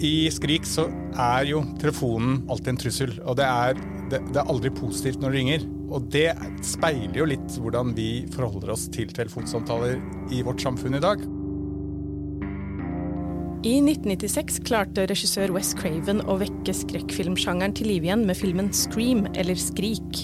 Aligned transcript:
I 0.00 0.30
Skrik 0.32 0.64
så 0.64 0.86
er 1.12 1.44
jo 1.50 1.60
telefonen 1.80 2.38
alltid 2.48 2.72
en 2.72 2.78
trussel, 2.80 3.10
og 3.20 3.36
det 3.36 3.44
er, 3.44 3.80
det, 4.08 4.22
det 4.32 4.40
er 4.40 4.48
aldri 4.48 4.70
positivt 4.72 5.20
når 5.20 5.34
det 5.34 5.40
ringer. 5.40 5.66
Og 5.90 6.06
det 6.14 6.30
speiler 6.64 7.18
jo 7.18 7.26
litt 7.28 7.58
hvordan 7.60 7.92
vi 7.96 8.08
forholder 8.32 8.72
oss 8.72 8.86
til 8.94 9.10
telefonsamtaler 9.12 9.98
i 10.32 10.40
vårt 10.46 10.64
samfunn 10.64 10.96
i 10.96 11.02
dag. 11.04 11.26
I 13.60 13.74
1996 13.84 14.62
klarte 14.64 15.04
regissør 15.10 15.52
Wes 15.52 15.74
Craven 15.76 16.22
å 16.24 16.38
vekke 16.40 16.72
skrekkfilmsjangeren 16.78 17.76
til 17.76 17.90
live 17.92 18.08
igjen 18.08 18.24
med 18.24 18.40
filmen 18.40 18.72
Scream, 18.72 19.26
eller 19.34 19.60
Skrik. 19.60 20.22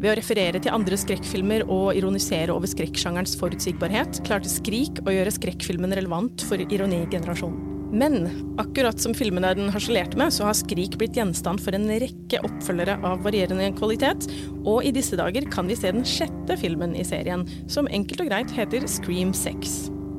Ved 0.00 0.14
å 0.14 0.16
referere 0.16 0.64
til 0.64 0.72
andre 0.72 0.96
skrekkfilmer 1.00 1.66
og 1.68 1.92
ironisere 1.98 2.56
over 2.56 2.72
skrekksjangerens 2.72 3.36
forutsigbarhet, 3.40 4.24
klarte 4.24 4.48
Skrik 4.48 5.04
å 5.04 5.12
gjøre 5.12 5.36
skrekkfilmen 5.36 5.92
relevant 6.00 6.48
for 6.48 6.64
ironigenerasjonen. 6.64 7.73
Men 7.94 8.26
akkurat 8.58 8.98
som 9.00 9.14
filmnerden 9.14 9.68
harselerte 9.70 10.18
med, 10.18 10.32
så 10.34 10.48
har 10.48 10.56
Skrik 10.58 10.96
blitt 10.98 11.14
gjenstand 11.14 11.60
for 11.62 11.76
en 11.76 11.86
rekke 12.02 12.40
oppfølgere 12.42 12.96
av 13.06 13.20
varierende 13.22 13.68
kvalitet, 13.78 14.26
og 14.66 14.82
i 14.82 14.90
disse 14.96 15.14
dager 15.14 15.46
kan 15.52 15.70
vi 15.70 15.76
se 15.78 15.92
den 15.94 16.02
sjette 16.02 16.56
filmen 16.58 16.96
i 16.98 17.04
serien, 17.06 17.46
som 17.70 17.86
enkelt 17.86 18.24
og 18.24 18.32
greit 18.32 18.50
heter 18.56 18.88
Scream 18.90 19.30
6. 19.30 19.76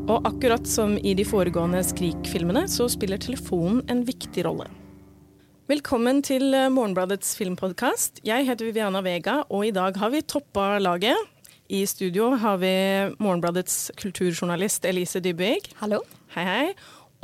Og 0.08 0.24
akkurat 0.32 0.64
som 0.72 0.96
i 0.96 1.18
de 1.20 1.28
foregående 1.28 1.84
Skrik-filmene, 1.84 2.64
så 2.72 2.88
spiller 2.88 3.20
telefonen 3.20 3.84
en 3.92 4.08
viktig 4.08 4.48
rolle. 4.48 4.72
Velkommen 5.68 6.24
til 6.24 6.56
Morgenbladets 6.72 7.36
filmpodkast. 7.36 8.24
Jeg 8.24 8.48
heter 8.48 8.72
Viviana 8.72 9.04
Vega, 9.04 9.42
og 9.52 9.68
i 9.68 9.76
dag 9.76 10.00
har 10.00 10.16
vi 10.16 10.24
toppa 10.24 10.78
laget. 10.80 11.20
I 11.68 11.84
studio 11.90 12.38
har 12.40 12.62
vi 12.62 12.76
Morgenbladets 13.20 13.90
kulturjournalist 14.00 14.86
Elise 14.88 15.20
Dybvig. 15.20 15.74
Hallo. 15.82 16.06
Hei, 16.38 16.46
hei 16.46 16.70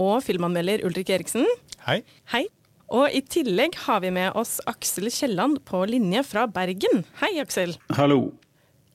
og 0.02 0.24
filmanmelder 0.26 0.86
Ulrik 0.88 1.12
Eriksen. 1.14 1.46
Hei. 1.86 2.02
Hei. 2.32 2.46
Og 2.92 3.14
i 3.16 3.22
tillegg 3.24 3.78
har 3.86 4.02
vi 4.04 4.12
med 4.14 4.36
oss 4.38 4.58
Aksel 4.68 5.08
Kielland 5.14 5.62
på 5.68 5.84
linje 5.88 6.24
fra 6.28 6.48
Bergen. 6.52 7.06
Hei, 7.22 7.38
Aksel. 7.44 7.78
Hallo. 7.96 8.34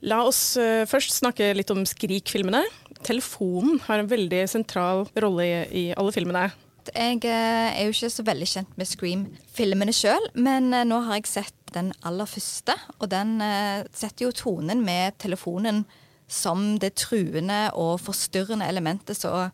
La 0.04 0.20
oss 0.28 0.40
uh, 0.60 0.84
først 0.88 1.14
snakke 1.16 1.54
litt 1.56 1.72
om 1.72 1.80
Skrik-filmene. 1.88 2.60
Telefonen 3.06 3.80
har 3.86 4.02
en 4.02 4.10
veldig 4.10 4.42
sentral 4.52 5.06
rolle 5.16 5.46
i, 5.72 5.88
alle 5.96 6.12
filmene. 6.12 6.50
Jeg 6.92 7.22
uh, 7.24 7.30
er 7.30 7.86
jo 7.86 7.94
ikke 7.94 8.12
så 8.12 8.26
veldig 8.26 8.50
kjent 8.50 8.76
med 8.76 8.90
Scream-filmene 8.90 9.94
sjøl, 9.96 10.28
men 10.36 10.68
uh, 10.76 10.84
nå 10.86 11.00
har 11.08 11.22
jeg 11.22 11.32
sett 11.32 11.72
den 11.74 11.90
aller 12.06 12.28
første, 12.28 12.76
og 13.00 13.10
den 13.12 13.34
setter 13.92 14.28
jo 14.28 14.36
tonen 14.36 14.80
med 14.86 15.16
telefonen 15.20 15.82
som 16.30 16.78
det 16.80 16.94
truende 16.96 17.66
og 17.76 17.98
forstyrrende 18.00 18.64
elementet 18.70 19.18
så 19.18 19.34
Ehm, 19.34 19.50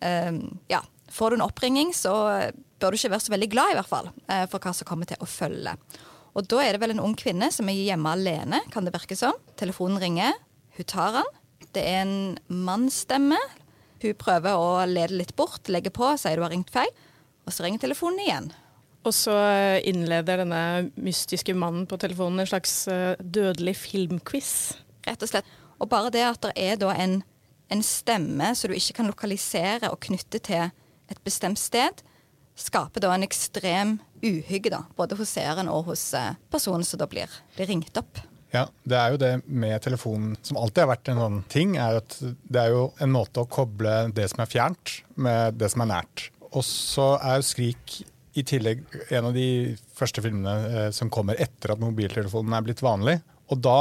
ja, 0.00 0.80
får 1.10 1.30
du 1.30 1.36
en 1.38 1.46
oppringing, 1.46 1.94
så 1.96 2.12
bør 2.78 2.94
du 2.94 2.98
ikke 2.98 3.12
være 3.14 3.26
så 3.26 3.34
veldig 3.34 3.50
glad, 3.52 3.72
i 3.72 3.78
hvert 3.78 3.90
fall, 3.90 4.10
eh, 4.28 4.44
for 4.50 4.62
hva 4.62 4.74
som 4.76 4.88
kommer 4.88 5.08
til 5.08 5.20
å 5.22 5.28
følge. 5.28 5.74
Og 6.38 6.46
da 6.50 6.60
er 6.62 6.76
det 6.76 6.82
vel 6.82 6.94
en 6.94 7.02
ung 7.02 7.16
kvinne 7.18 7.50
som 7.54 7.68
er 7.70 7.80
hjemme 7.80 8.12
alene, 8.14 8.60
kan 8.72 8.86
det 8.86 8.94
virke 8.94 9.16
som. 9.18 9.34
Telefonen 9.58 9.98
ringer, 10.02 10.36
hun 10.76 10.88
tar 10.88 11.16
den. 11.18 11.32
Det 11.74 11.82
er 11.82 12.04
en 12.04 12.38
mannsstemme. 12.46 13.38
Hun 14.02 14.14
prøver 14.20 14.54
å 14.54 14.86
lede 14.86 15.18
litt 15.18 15.34
bort, 15.36 15.66
legger 15.72 15.92
på, 15.94 16.12
sier 16.20 16.38
du 16.38 16.44
har 16.46 16.54
ringt 16.54 16.70
feil. 16.70 16.90
Og 17.48 17.54
så 17.54 17.64
ringer 17.64 17.82
telefonen 17.82 18.22
igjen. 18.22 18.50
Og 19.06 19.14
så 19.16 19.34
innleder 19.88 20.42
denne 20.42 20.62
mystiske 21.00 21.54
mannen 21.56 21.86
på 21.88 21.98
telefonen 22.00 22.44
en 22.44 22.50
slags 22.50 22.74
eh, 22.92 23.18
dødelig 23.18 23.74
filmquiz. 23.80 24.52
Rett 25.08 25.24
og 25.24 25.32
slett. 25.32 25.50
Og 25.78 25.90
bare 25.90 26.12
det 26.14 26.24
at 26.26 26.42
det 26.44 26.54
er 26.58 26.78
da 26.78 26.92
en 26.94 27.22
en 27.68 27.82
stemme 27.84 28.52
som 28.56 28.70
du 28.70 28.76
ikke 28.76 29.00
kan 29.00 29.10
lokalisere 29.10 29.90
og 29.92 30.00
knytte 30.08 30.40
til 30.44 30.70
et 31.08 31.20
bestemt 31.24 31.60
sted, 31.60 32.02
skaper 32.58 33.04
da 33.04 33.12
en 33.14 33.26
ekstrem 33.26 33.98
uhygge, 34.24 34.72
da, 34.74 34.82
både 34.98 35.16
hos 35.18 35.30
seeren 35.36 35.70
og 35.70 35.92
hos 35.92 36.08
eh, 36.16 36.34
personen 36.50 36.84
som 36.86 37.00
da 37.00 37.06
blir, 37.10 37.30
ringt 37.60 37.96
opp. 38.00 38.20
Ja, 38.54 38.64
det 38.88 38.96
er 38.96 39.12
jo 39.12 39.20
det 39.20 39.32
med 39.44 39.76
telefonen 39.84 40.32
som 40.42 40.56
alltid 40.56 40.82
har 40.82 40.90
vært 40.94 41.10
en 41.12 41.20
sånn 41.20 41.40
ting, 41.52 41.76
er 41.76 42.00
at 42.00 42.16
det 42.18 42.62
er 42.62 42.72
jo 42.72 42.86
en 43.04 43.12
måte 43.12 43.44
å 43.44 43.50
koble 43.50 44.08
det 44.16 44.30
som 44.32 44.42
er 44.42 44.50
fjernt, 44.50 44.94
med 45.20 45.58
det 45.60 45.68
som 45.72 45.84
er 45.84 45.92
nært. 45.92 46.30
Og 46.48 46.64
så 46.64 47.12
er 47.20 47.44
Skrik 47.44 48.00
i 48.38 48.44
tillegg 48.46 48.84
en 49.12 49.28
av 49.28 49.36
de 49.36 49.76
første 49.98 50.22
filmene 50.24 50.54
eh, 50.68 50.90
som 50.96 51.12
kommer 51.12 51.38
etter 51.40 51.74
at 51.74 51.82
mobiltelefonen 51.82 52.56
er 52.56 52.64
blitt 52.64 52.82
vanlig. 52.84 53.18
Og 53.52 53.60
da 53.64 53.80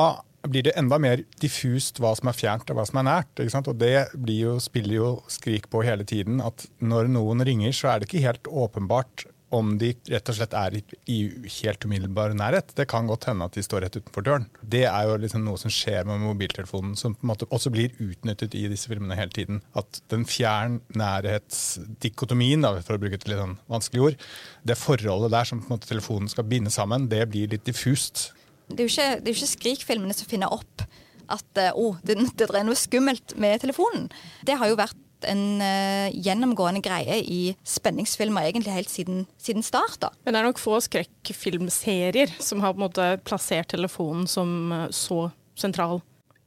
blir 0.52 0.68
det 0.68 0.76
enda 0.80 1.00
mer 1.02 1.24
diffust 1.42 2.02
hva 2.04 2.14
som 2.18 2.32
er 2.32 2.38
fjernt 2.38 2.70
og 2.72 2.80
hva 2.80 2.86
som 2.88 3.02
er 3.02 3.08
nært. 3.10 3.46
Og 3.58 3.74
det 3.80 3.94
jo, 4.38 4.58
spiller 4.64 5.00
jo 5.00 5.10
Skrik 5.32 5.70
på 5.74 5.86
hele 5.86 6.08
tiden. 6.08 6.42
At 6.44 6.68
når 6.80 7.12
noen 7.14 7.46
ringer, 7.48 7.76
så 7.76 7.94
er 7.94 8.00
det 8.00 8.10
ikke 8.10 8.26
helt 8.28 8.52
åpenbart 8.52 9.28
om 9.56 9.78
de 9.80 9.94
rett 10.12 10.28
og 10.28 10.36
slett 10.36 10.54
er 10.60 10.74
i 11.08 11.18
helt 11.62 11.86
umiddelbar 11.88 12.34
nærhet. 12.36 12.74
Det 12.76 12.88
kan 12.92 13.08
godt 13.08 13.30
hende 13.30 13.48
at 13.48 13.56
de 13.56 13.64
står 13.64 13.86
rett 13.86 13.96
utenfor 13.96 14.26
døren. 14.26 14.48
Det 14.60 14.84
er 14.90 15.08
jo 15.08 15.16
liksom 15.24 15.46
noe 15.46 15.60
som 15.62 15.72
skjer 15.72 16.08
med 16.08 16.20
mobiltelefonen, 16.26 16.98
som 17.00 17.16
på 17.16 17.24
en 17.24 17.32
måte 17.32 17.48
også 17.56 17.72
blir 17.72 17.96
utnyttet 18.04 18.58
i 18.60 18.66
disse 18.72 18.92
filmene 18.92 19.16
hele 19.16 19.32
tiden. 19.32 19.62
At 19.80 20.02
den 20.12 20.28
fjern 20.28 20.82
nærhetsdikotomien, 21.00 22.68
for 22.84 22.98
å 22.98 23.02
bruke 23.02 23.20
et 23.20 23.28
litt 23.30 23.40
sånn 23.40 23.56
vanskelig 23.72 24.04
ord, 24.10 24.26
det 24.68 24.80
forholdet 24.80 25.36
der 25.38 25.48
som 25.48 25.64
på 25.64 25.70
en 25.70 25.78
måte 25.78 25.92
telefonen 25.94 26.32
skal 26.32 26.48
binde 26.52 26.74
sammen, 26.74 27.08
det 27.12 27.24
blir 27.32 27.48
litt 27.54 27.64
diffust. 27.68 28.34
Det 28.68 28.82
er 28.82 28.88
jo 28.88 28.94
ikke, 28.94 29.10
det 29.24 29.32
er 29.32 29.36
ikke 29.36 29.54
Skrik-filmene 29.56 30.16
som 30.16 30.30
finner 30.30 30.54
opp 30.54 30.86
at 31.28 31.60
oh, 31.76 31.98
det, 32.08 32.16
det 32.40 32.48
er 32.48 32.64
noe 32.64 32.80
skummelt 32.80 33.34
med 33.40 33.60
telefonen. 33.60 34.08
Det 34.48 34.56
har 34.60 34.72
jo 34.72 34.80
vært 34.80 34.96
en 35.26 35.62
uh, 35.62 36.10
gjennomgående 36.14 36.82
greie 36.86 37.20
i 37.24 37.42
spenningsfilmer 37.66 38.50
egentlig 38.50 38.76
helt 38.76 38.92
siden, 38.92 39.26
siden 39.42 39.66
start. 39.66 39.98
da. 40.02 40.12
Men 40.24 40.36
det 40.36 40.42
er 40.42 40.50
nok 40.50 40.62
få 40.62 40.78
skrekkfilmserier 40.86 42.36
som 42.44 42.62
har 42.62 42.76
på 42.76 42.82
en 42.82 42.86
måte 42.88 43.10
plassert 43.26 43.72
telefonen 43.74 44.28
som 44.30 44.72
uh, 44.74 44.86
så 44.94 45.30
sentral. 45.58 46.02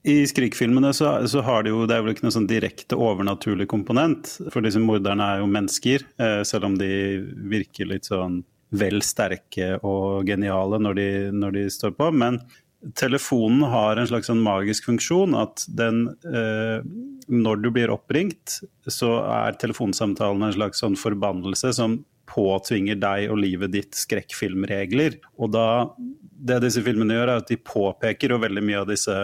I 0.06 0.22
Skrik-filmene 0.24 0.94
så, 0.96 1.12
så, 1.28 1.42
har 1.44 1.64
det 1.64 1.74
jo 1.74 1.82
det 1.84 1.98
er 1.98 2.04
vel 2.04 2.14
ikke 2.14 2.24
noe 2.24 2.32
sånn 2.32 2.48
direkte 2.48 2.96
overnaturlig 2.96 3.66
komponent. 3.68 4.32
For 4.48 4.64
disse 4.64 4.80
morderne 4.80 5.26
er 5.34 5.42
jo 5.42 5.50
mennesker, 5.50 6.06
uh, 6.22 6.40
selv 6.46 6.70
om 6.70 6.78
de 6.80 6.92
virker 7.52 7.90
litt 7.90 8.08
sånn 8.08 8.40
vel 8.70 9.02
sterke 9.02 9.76
og 9.86 10.28
geniale 10.28 10.78
når 10.82 10.98
de, 10.98 11.08
når 11.34 11.56
de 11.56 11.64
står 11.72 11.94
på. 11.98 12.10
Men 12.14 12.38
telefonen 12.96 13.64
har 13.70 13.98
en 13.98 14.08
slags 14.08 14.30
sånn 14.30 14.42
magisk 14.44 14.86
funksjon 14.88 15.36
at 15.38 15.66
den 15.68 16.06
eh, 16.24 16.80
Når 17.30 17.60
du 17.62 17.68
blir 17.70 17.92
oppringt, 17.94 18.60
så 18.90 19.20
er 19.22 19.58
telefonsamtalen 19.60 20.48
en 20.48 20.56
slags 20.56 20.80
sånn 20.82 20.96
forbannelse 20.98 21.74
som 21.76 22.00
påtvinger 22.30 22.98
deg 22.98 23.30
og 23.30 23.40
livet 23.42 23.74
ditt 23.74 23.94
skrekkfilmregler. 23.98 25.18
Og 25.38 25.52
da 25.54 25.92
Det 26.40 26.60
disse 26.64 26.82
filmene 26.82 27.18
gjør, 27.18 27.28
er 27.28 27.42
at 27.42 27.50
de 27.50 27.58
påpeker 27.60 28.32
jo 28.32 28.40
veldig 28.40 28.62
mye 28.64 28.80
av 28.80 28.88
disse 28.88 29.14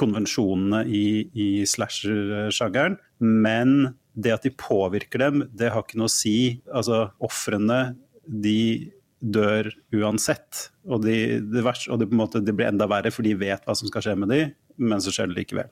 konvensjonene 0.00 0.86
i, 0.88 1.28
i 1.36 1.48
slasher-sjangeren, 1.68 2.96
men 3.20 3.92
det 4.16 4.32
at 4.32 4.46
de 4.46 4.52
påvirker 4.56 5.20
dem, 5.20 5.42
det 5.52 5.68
har 5.72 5.84
ikke 5.84 6.00
noe 6.00 6.08
å 6.08 6.12
si. 6.12 6.62
Altså, 6.72 7.10
ofrene 7.20 7.94
de 8.26 8.92
dør 9.22 9.70
uansett. 9.94 10.68
Og, 10.88 11.04
de, 11.04 11.38
det, 11.52 11.62
vers, 11.64 11.86
og 11.88 12.02
det, 12.02 12.10
måte, 12.14 12.42
det, 12.42 12.54
blir 12.58 12.68
enda 12.70 12.88
verre, 12.90 13.12
for 13.14 13.26
de 13.26 13.36
vet 13.38 13.62
hva 13.66 13.76
som 13.78 13.90
skal 13.90 14.04
skje 14.06 14.18
med 14.18 14.32
de, 14.34 14.42
men 14.82 15.02
så 15.02 15.14
skjer 15.14 15.30
det 15.30 15.38
likevel. 15.38 15.70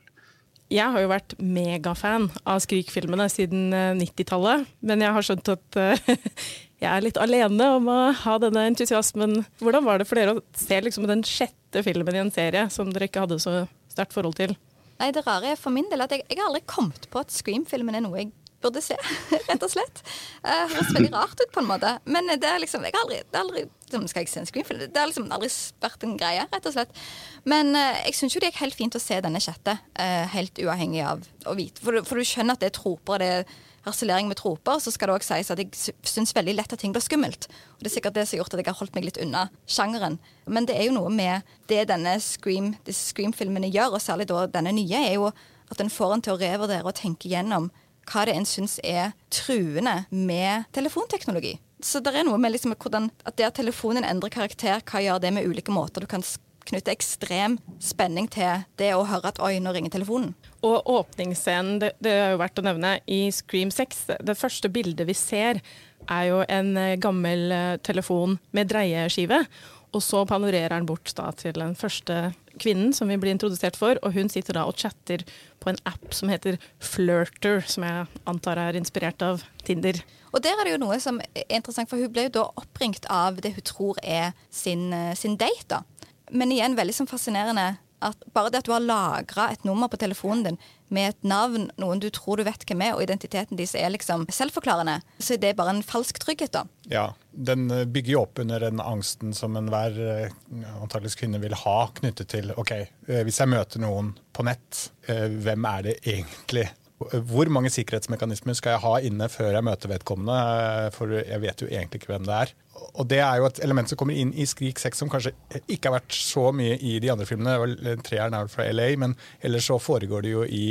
Jeg 0.70 0.86
har 0.94 1.02
jo 1.02 1.10
vært 1.10 1.34
megafan 1.42 2.28
av 2.46 2.60
Skrik-filmene 2.62 3.26
siden 3.32 3.72
90-tallet, 3.98 4.62
eh, 4.62 4.74
men 4.86 5.02
jeg 5.02 5.16
har 5.16 5.26
skjønt 5.26 5.50
at 5.50 5.78
uh, 5.82 6.12
jeg 6.82 6.86
er 6.92 7.02
litt 7.02 7.18
alene 7.18 7.72
om 7.74 7.90
å 7.90 7.98
ha 8.14 8.36
denne 8.38 8.68
entusiasmen. 8.70 9.40
Hvordan 9.58 9.86
var 9.88 9.98
det 9.98 10.06
for 10.06 10.20
dere 10.20 10.36
å 10.38 10.44
se 10.54 10.78
liksom, 10.86 11.10
den 11.10 11.26
sjette 11.26 11.82
filmen 11.86 12.14
i 12.14 12.22
en 12.22 12.30
serie 12.34 12.68
som 12.70 12.92
dere 12.94 13.10
ikke 13.10 13.26
hadde 13.26 13.40
så 13.42 13.64
sterkt 13.90 14.14
forhold 14.14 14.38
til? 14.38 14.54
Nei, 15.00 15.10
Det 15.16 15.24
rare 15.26 15.54
er 15.54 15.58
for 15.58 15.74
min 15.74 15.88
del 15.90 16.04
at 16.04 16.14
jeg, 16.14 16.22
jeg 16.28 16.38
har 16.38 16.52
aldri 16.52 16.62
kommet 16.70 17.06
på 17.10 17.18
at 17.18 17.34
Scream-filmen 17.34 17.98
er 17.98 18.04
noe 18.04 18.20
jeg 18.20 18.30
burde 18.62 18.82
se, 18.84 18.96
rett 19.48 19.64
og 19.64 19.72
slett. 19.72 20.02
Det 20.02 20.56
uh, 20.56 20.74
høres 20.74 20.92
veldig 20.96 21.12
rart 21.14 21.40
ut, 21.40 21.52
på 21.52 21.62
en 21.62 21.70
måte. 21.70 21.94
Men 22.10 22.28
det 22.32 22.48
er 22.48 22.60
liksom 22.62 22.84
jeg 22.86 22.96
har 22.96 23.06
aldri, 23.06 23.22
det 23.24 23.38
er 23.38 23.44
aldri 23.44 23.64
Skal 23.90 24.22
jeg 24.22 24.30
se 24.30 24.42
en 24.42 24.46
screenfilm? 24.48 24.84
Det 24.86 25.00
har 25.00 25.10
liksom 25.10 25.30
aldri 25.34 25.50
vært 25.82 26.04
en 26.06 26.18
greie, 26.20 26.44
rett 26.52 26.68
og 26.68 26.76
slett. 26.76 27.00
Men 27.48 27.74
uh, 27.76 27.96
jeg 28.04 28.18
syns 28.18 28.36
jo 28.36 28.42
det 28.42 28.52
gikk 28.52 28.62
helt 28.64 28.78
fint 28.78 28.98
å 28.98 29.02
se 29.02 29.18
denne 29.24 29.42
chatten, 29.42 29.80
uh, 29.98 30.28
helt 30.34 30.60
uavhengig 30.62 31.02
av 31.06 31.26
å 31.50 31.56
vite. 31.58 31.82
For, 31.84 32.02
for, 32.06 32.20
du 32.20 32.28
skjønner 32.28 32.56
at 32.56 32.62
det 32.62 32.70
er 32.70 32.78
troper, 32.80 33.22
det 33.22 33.32
er 33.40 33.58
harselering 33.86 34.28
med 34.28 34.36
troper. 34.40 34.80
Så 34.82 34.92
skal 34.94 35.10
det 35.10 35.18
òg 35.18 35.26
sies 35.26 35.50
at 35.52 35.60
jeg 35.60 35.96
syns 36.06 36.34
veldig 36.36 36.56
lett 36.58 36.72
at 36.74 36.82
ting 36.82 36.94
blir 36.94 37.04
skummelt. 37.04 37.48
Og 37.78 37.84
det 37.84 37.90
er 37.90 37.96
sikkert 37.96 38.18
det 38.18 38.26
som 38.28 38.36
har 38.36 38.44
gjort 38.44 38.56
at 38.56 38.62
jeg 38.62 38.70
har 38.70 38.80
holdt 38.80 38.96
meg 38.96 39.06
litt 39.08 39.20
unna 39.22 39.46
sjangeren. 39.64 40.18
Men 40.46 40.68
det 40.68 40.76
er 40.76 40.88
jo 40.88 40.96
noe 40.98 41.12
med 41.14 41.46
det 41.72 41.86
denne 41.90 42.18
Scream, 42.22 42.74
disse 42.86 43.10
Scream-filmene 43.14 43.72
gjør, 43.72 43.96
og 43.96 44.04
særlig 44.04 44.28
da 44.30 44.44
denne 44.52 44.74
nye, 44.76 45.04
er 45.06 45.16
jo 45.16 45.30
at 45.70 45.80
en 45.80 45.92
får 45.92 46.16
en 46.16 46.24
til 46.26 46.34
å 46.34 46.40
revurdere 46.40 46.86
og 46.86 46.98
tenke 46.98 47.30
gjennom 47.30 47.70
hva 48.08 48.26
det 48.26 48.36
en 48.36 48.48
syns 48.48 48.78
er 48.84 49.12
truende 49.32 50.04
med 50.10 50.68
telefonteknologi. 50.76 51.56
Så 51.82 52.02
det 52.04 52.12
er 52.12 52.26
noe 52.28 52.40
med 52.40 52.52
liksom 52.52 52.74
hvordan, 52.76 53.08
at 53.24 53.36
det 53.38 53.48
at 53.48 53.58
telefonen 53.60 54.04
endrer 54.04 54.32
karakter, 54.32 54.82
hva 54.84 55.00
gjør 55.00 55.20
det 55.22 55.32
med 55.36 55.48
ulike 55.48 55.72
måter 55.72 56.04
du 56.04 56.10
kan 56.10 56.24
knytte 56.68 56.92
ekstrem 56.92 57.56
spenning 57.82 58.28
til 58.30 58.64
det 58.78 58.92
å 58.94 59.06
høre 59.08 59.32
at 59.32 59.40
oi, 59.42 59.56
nå 59.62 59.72
ringer 59.74 59.94
telefonen. 59.94 60.34
Og 60.66 60.84
åpningsscenen, 60.92 61.80
det, 61.82 61.94
det 62.04 62.12
er 62.12 62.34
jo 62.34 62.42
verdt 62.42 62.60
å 62.60 62.66
nevne, 62.66 62.98
i 63.10 63.22
Scream 63.34 63.72
6, 63.74 64.04
det 64.28 64.36
første 64.38 64.70
bildet 64.72 65.08
vi 65.08 65.16
ser, 65.16 65.62
er 66.10 66.28
jo 66.30 66.40
en 66.48 66.74
eh, 66.80 66.96
gammel 67.00 67.52
eh, 67.54 67.76
telefon 67.84 68.38
med 68.56 68.70
dreieskive. 68.72 69.42
Og 69.90 70.02
så 70.04 70.22
panorerer 70.28 70.76
han 70.76 70.86
bort 70.86 71.10
da, 71.18 71.30
til 71.34 71.56
den 71.58 71.74
første 71.78 72.30
kvinnen 72.60 72.92
som 72.94 73.10
vi 73.10 73.18
blir 73.18 73.34
introdusert 73.34 73.78
for, 73.78 73.98
og 74.06 74.14
hun 74.14 74.30
sitter 74.30 74.54
da 74.54 74.66
og 74.68 74.78
chatter 74.78 75.24
på 75.62 75.72
en 75.72 75.80
app 75.88 76.14
som 76.14 76.30
heter 76.30 76.60
Flirter, 76.78 77.64
som 77.66 77.86
jeg 77.86 78.06
antar 78.30 78.60
er 78.62 78.78
inspirert 78.78 79.22
av 79.26 79.42
Tinder. 79.66 79.98
Og 80.30 80.42
der 80.44 80.54
er 80.54 80.68
det 80.68 80.76
jo 80.76 80.82
noe 80.84 81.00
som 81.02 81.18
er 81.24 81.46
interessant, 81.48 81.90
for 81.90 81.98
hun 81.98 82.12
ble 82.14 82.28
jo 82.28 82.36
da 82.38 82.46
oppringt 82.60 83.08
av 83.10 83.40
det 83.42 83.54
hun 83.56 83.66
tror 83.66 83.98
er 84.02 84.30
sin, 84.50 84.92
eh, 84.94 85.14
sin 85.18 85.36
date. 85.36 85.66
da. 85.68 85.82
Men 86.30 86.52
igjen 86.52 86.78
veldig 86.78 86.94
sånn 86.94 87.10
fascinerende 87.10 87.78
at 88.04 88.28
bare 88.34 88.50
det 88.52 88.62
at 88.62 88.68
du 88.68 88.74
har 88.74 88.84
lagra 88.84 89.50
et 89.52 89.64
nummer 89.68 89.90
på 89.90 89.98
telefonen 90.00 90.44
din 90.46 90.60
med 90.90 91.12
et 91.12 91.26
navn, 91.28 91.68
noen 91.78 92.00
du 92.02 92.08
tror 92.10 92.40
du 92.40 92.44
vet 92.46 92.64
hvem 92.66 92.82
er, 92.82 92.96
og 92.96 93.04
identiteten 93.04 93.58
deres 93.58 93.76
er 93.78 93.92
liksom 93.94 94.26
selvforklarende, 94.32 94.96
så 95.22 95.36
er 95.36 95.42
det 95.44 95.52
bare 95.58 95.76
en 95.76 95.84
falsk 95.86 96.18
trygghet, 96.22 96.50
da. 96.56 96.64
Ja, 96.90 97.04
den 97.30 97.68
eh, 97.70 97.86
bygger 97.86 98.16
jo 98.16 98.24
opp 98.24 98.40
under 98.42 98.64
den 98.66 98.82
angsten 98.82 99.36
som 99.36 99.54
enhver 99.60 100.00
eh, 100.02 100.34
antakeligvis 100.80 101.18
kvinne 101.20 101.38
vil 101.42 101.54
ha 101.62 101.78
knyttet 102.00 102.32
til 102.34 102.50
OK, 102.58 102.74
eh, 102.80 103.22
hvis 103.26 103.38
jeg 103.42 103.52
møter 103.52 103.84
noen 103.84 104.16
på 104.34 104.46
nett, 104.46 104.88
hvem 105.06 105.64
er 105.66 105.86
det 105.88 105.94
egentlig? 106.06 106.68
Hvor 107.00 107.48
mange 107.48 107.70
sikkerhetsmekanismer 107.72 108.56
skal 108.58 108.74
jeg 108.74 108.84
ha 108.84 108.96
inne 109.08 109.30
før 109.32 109.54
jeg 109.54 109.64
møter 109.64 109.88
vedkommende? 109.88 110.90
For 110.92 111.14
jeg 111.16 111.40
vet 111.40 111.64
jo 111.64 111.70
egentlig 111.70 112.02
ikke 112.02 112.12
hvem 112.12 112.26
det 112.28 112.42
er 112.42 112.52
og 112.80 113.06
det 113.10 113.20
er 113.22 113.38
jo 113.40 113.46
et 113.48 113.60
element 113.64 113.90
som 113.90 113.98
kommer 114.00 114.16
inn 114.18 114.32
i 114.34 114.46
Skrik 114.48 114.80
6 114.80 115.02
som 115.02 115.10
kanskje 115.12 115.32
ikke 115.60 115.88
har 115.88 115.98
vært 115.98 116.16
så 116.16 116.48
mye 116.56 116.76
i 116.76 116.96
de 117.02 117.10
andre 117.12 117.26
filmene. 117.28 117.94
Treeren 118.06 118.36
er 118.36 118.50
fra 118.52 118.66
LA, 118.72 118.90
men 119.00 119.16
ellers 119.44 119.68
så 119.70 119.78
foregår 119.82 120.24
det 120.26 120.34
jo 120.34 120.44
i 120.44 120.64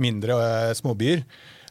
mindre 0.00 0.38
uh, 0.38 0.72
småbyer. 0.76 1.24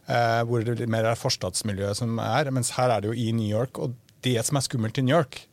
Hvor 0.04 0.66
det 0.68 0.90
mer 0.92 1.06
er 1.08 1.16
forstadsmiljøet 1.20 1.96
som 2.02 2.18
er. 2.20 2.50
Mens 2.52 2.74
her 2.76 2.92
er 2.92 3.04
det 3.04 3.14
jo 3.14 3.16
i 3.16 3.30
New 3.36 3.48
York. 3.48 3.80
Og 3.80 3.94
det 4.26 4.36
som 4.44 4.60
er 4.60 4.66
skummelt 4.66 5.00
i 5.00 5.06
New 5.06 5.16
York, 5.16 5.46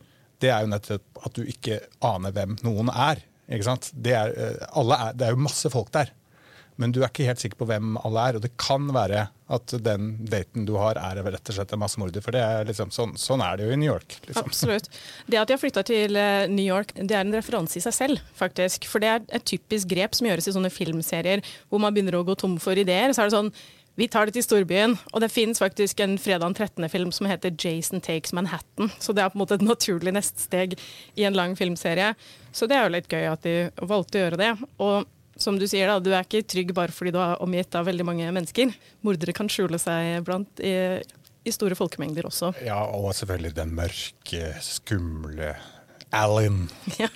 det 0.42 0.50
er 0.50 0.64
jo 0.64 0.72
nettopp 0.72 1.20
at 1.26 1.36
du 1.36 1.44
ikke 1.46 1.78
aner 2.06 2.34
hvem 2.34 2.56
noen 2.66 2.90
er. 2.90 3.22
Ikke 3.50 3.68
sant? 3.68 3.92
Det 3.94 4.16
er, 4.16 4.34
uh, 4.34 4.80
er, 4.96 5.14
det 5.14 5.28
er 5.28 5.36
jo 5.36 5.44
masse 5.46 5.70
folk 5.70 5.92
der 5.94 6.10
men 6.80 6.94
du 6.94 7.02
er 7.02 7.10
ikke 7.10 7.26
helt 7.28 7.42
sikker 7.42 7.60
på 7.60 7.68
hvem 7.68 7.98
alle 8.00 8.26
er. 8.30 8.38
Og 8.38 8.44
det 8.44 8.52
kan 8.60 8.88
være 8.94 9.26
at 9.50 9.74
den 9.84 10.12
daten 10.30 10.66
du 10.68 10.76
har, 10.80 10.98
er 10.98 11.20
rett 11.26 11.50
og 11.52 11.56
slett 11.56 11.74
en 11.74 11.82
massemorder. 11.82 12.24
For 12.24 12.36
er 12.38 12.68
liksom, 12.68 12.92
sånn, 12.94 13.16
sånn, 13.20 13.42
er 13.44 13.58
det 13.58 13.66
jo 13.66 13.74
i 13.74 13.80
New 13.80 13.90
York. 13.90 14.16
Liksom. 14.28 14.46
Absolutt. 14.46 14.88
Det 15.26 15.40
at 15.40 15.50
de 15.50 15.56
har 15.56 15.62
flytta 15.62 15.84
til 15.86 16.16
eh, 16.16 16.46
New 16.50 16.64
York, 16.64 16.94
det 16.96 17.16
er 17.16 17.26
en 17.26 17.36
referanse 17.36 17.80
i 17.80 17.84
seg 17.84 17.96
selv, 17.96 18.22
faktisk. 18.38 18.88
For 18.88 19.02
det 19.02 19.10
er 19.12 19.26
et 19.40 19.46
typisk 19.48 19.90
grep 19.90 20.16
som 20.16 20.30
gjøres 20.30 20.48
i 20.48 20.56
sånne 20.56 20.72
filmserier 20.72 21.44
hvor 21.68 21.82
man 21.82 21.94
begynner 21.96 22.16
å 22.20 22.24
gå 22.26 22.38
tom 22.40 22.56
for 22.62 22.78
ideer. 22.78 23.12
Så 23.12 23.24
er 23.24 23.30
det 23.30 23.38
sånn 23.38 23.52
vi 24.00 24.06
tar 24.08 24.28
det 24.28 24.38
til 24.38 24.44
storbyen. 24.46 24.96
Og 25.12 25.20
det 25.20 25.32
fins 25.34 25.60
faktisk 25.60 26.00
en 26.00 26.16
fredag 26.20 26.54
13.-film 26.54 27.10
som 27.12 27.26
heter 27.28 27.52
'Jason 27.52 28.00
Takes 28.00 28.32
Manhattan'. 28.32 28.92
Så 28.98 29.12
det 29.12 29.24
er 29.24 29.28
på 29.28 29.36
en 29.36 29.44
måte 29.44 29.58
et 29.58 29.66
naturlig 29.66 30.14
neste 30.14 30.76
i 31.16 31.24
en 31.24 31.36
lang 31.36 31.56
filmserie. 31.56 32.14
Så 32.52 32.66
det 32.66 32.78
er 32.78 32.86
jo 32.86 32.94
litt 32.96 33.10
gøy 33.10 33.26
at 33.28 33.42
de 33.42 33.70
valgte 33.76 34.16
å 34.16 34.22
gjøre 34.24 34.40
det. 34.40 34.52
Og 34.78 35.04
som 35.40 35.58
du 35.58 35.66
sier, 35.68 35.88
da, 35.88 35.98
du 36.02 36.12
er 36.12 36.26
ikke 36.26 36.44
trygg 36.48 36.74
bare 36.76 36.94
fordi 36.94 37.14
du 37.14 37.20
er 37.22 37.40
omgitt 37.42 37.76
av 37.78 37.88
veldig 37.88 38.06
mange 38.06 38.28
mennesker. 38.36 38.74
Mordere 39.06 39.34
kan 39.36 39.48
skjule 39.52 39.80
seg 39.80 40.20
blant 40.26 40.62
i, 40.62 40.74
i 41.44 41.54
store 41.54 41.78
folkemengder 41.78 42.28
også. 42.28 42.52
Ja, 42.66 42.82
og 42.84 43.14
selvfølgelig 43.16 43.56
den 43.56 43.74
mørke, 43.78 44.54
skumle 44.64 45.54
Alan. 46.12 46.68
Ja. 47.00 47.10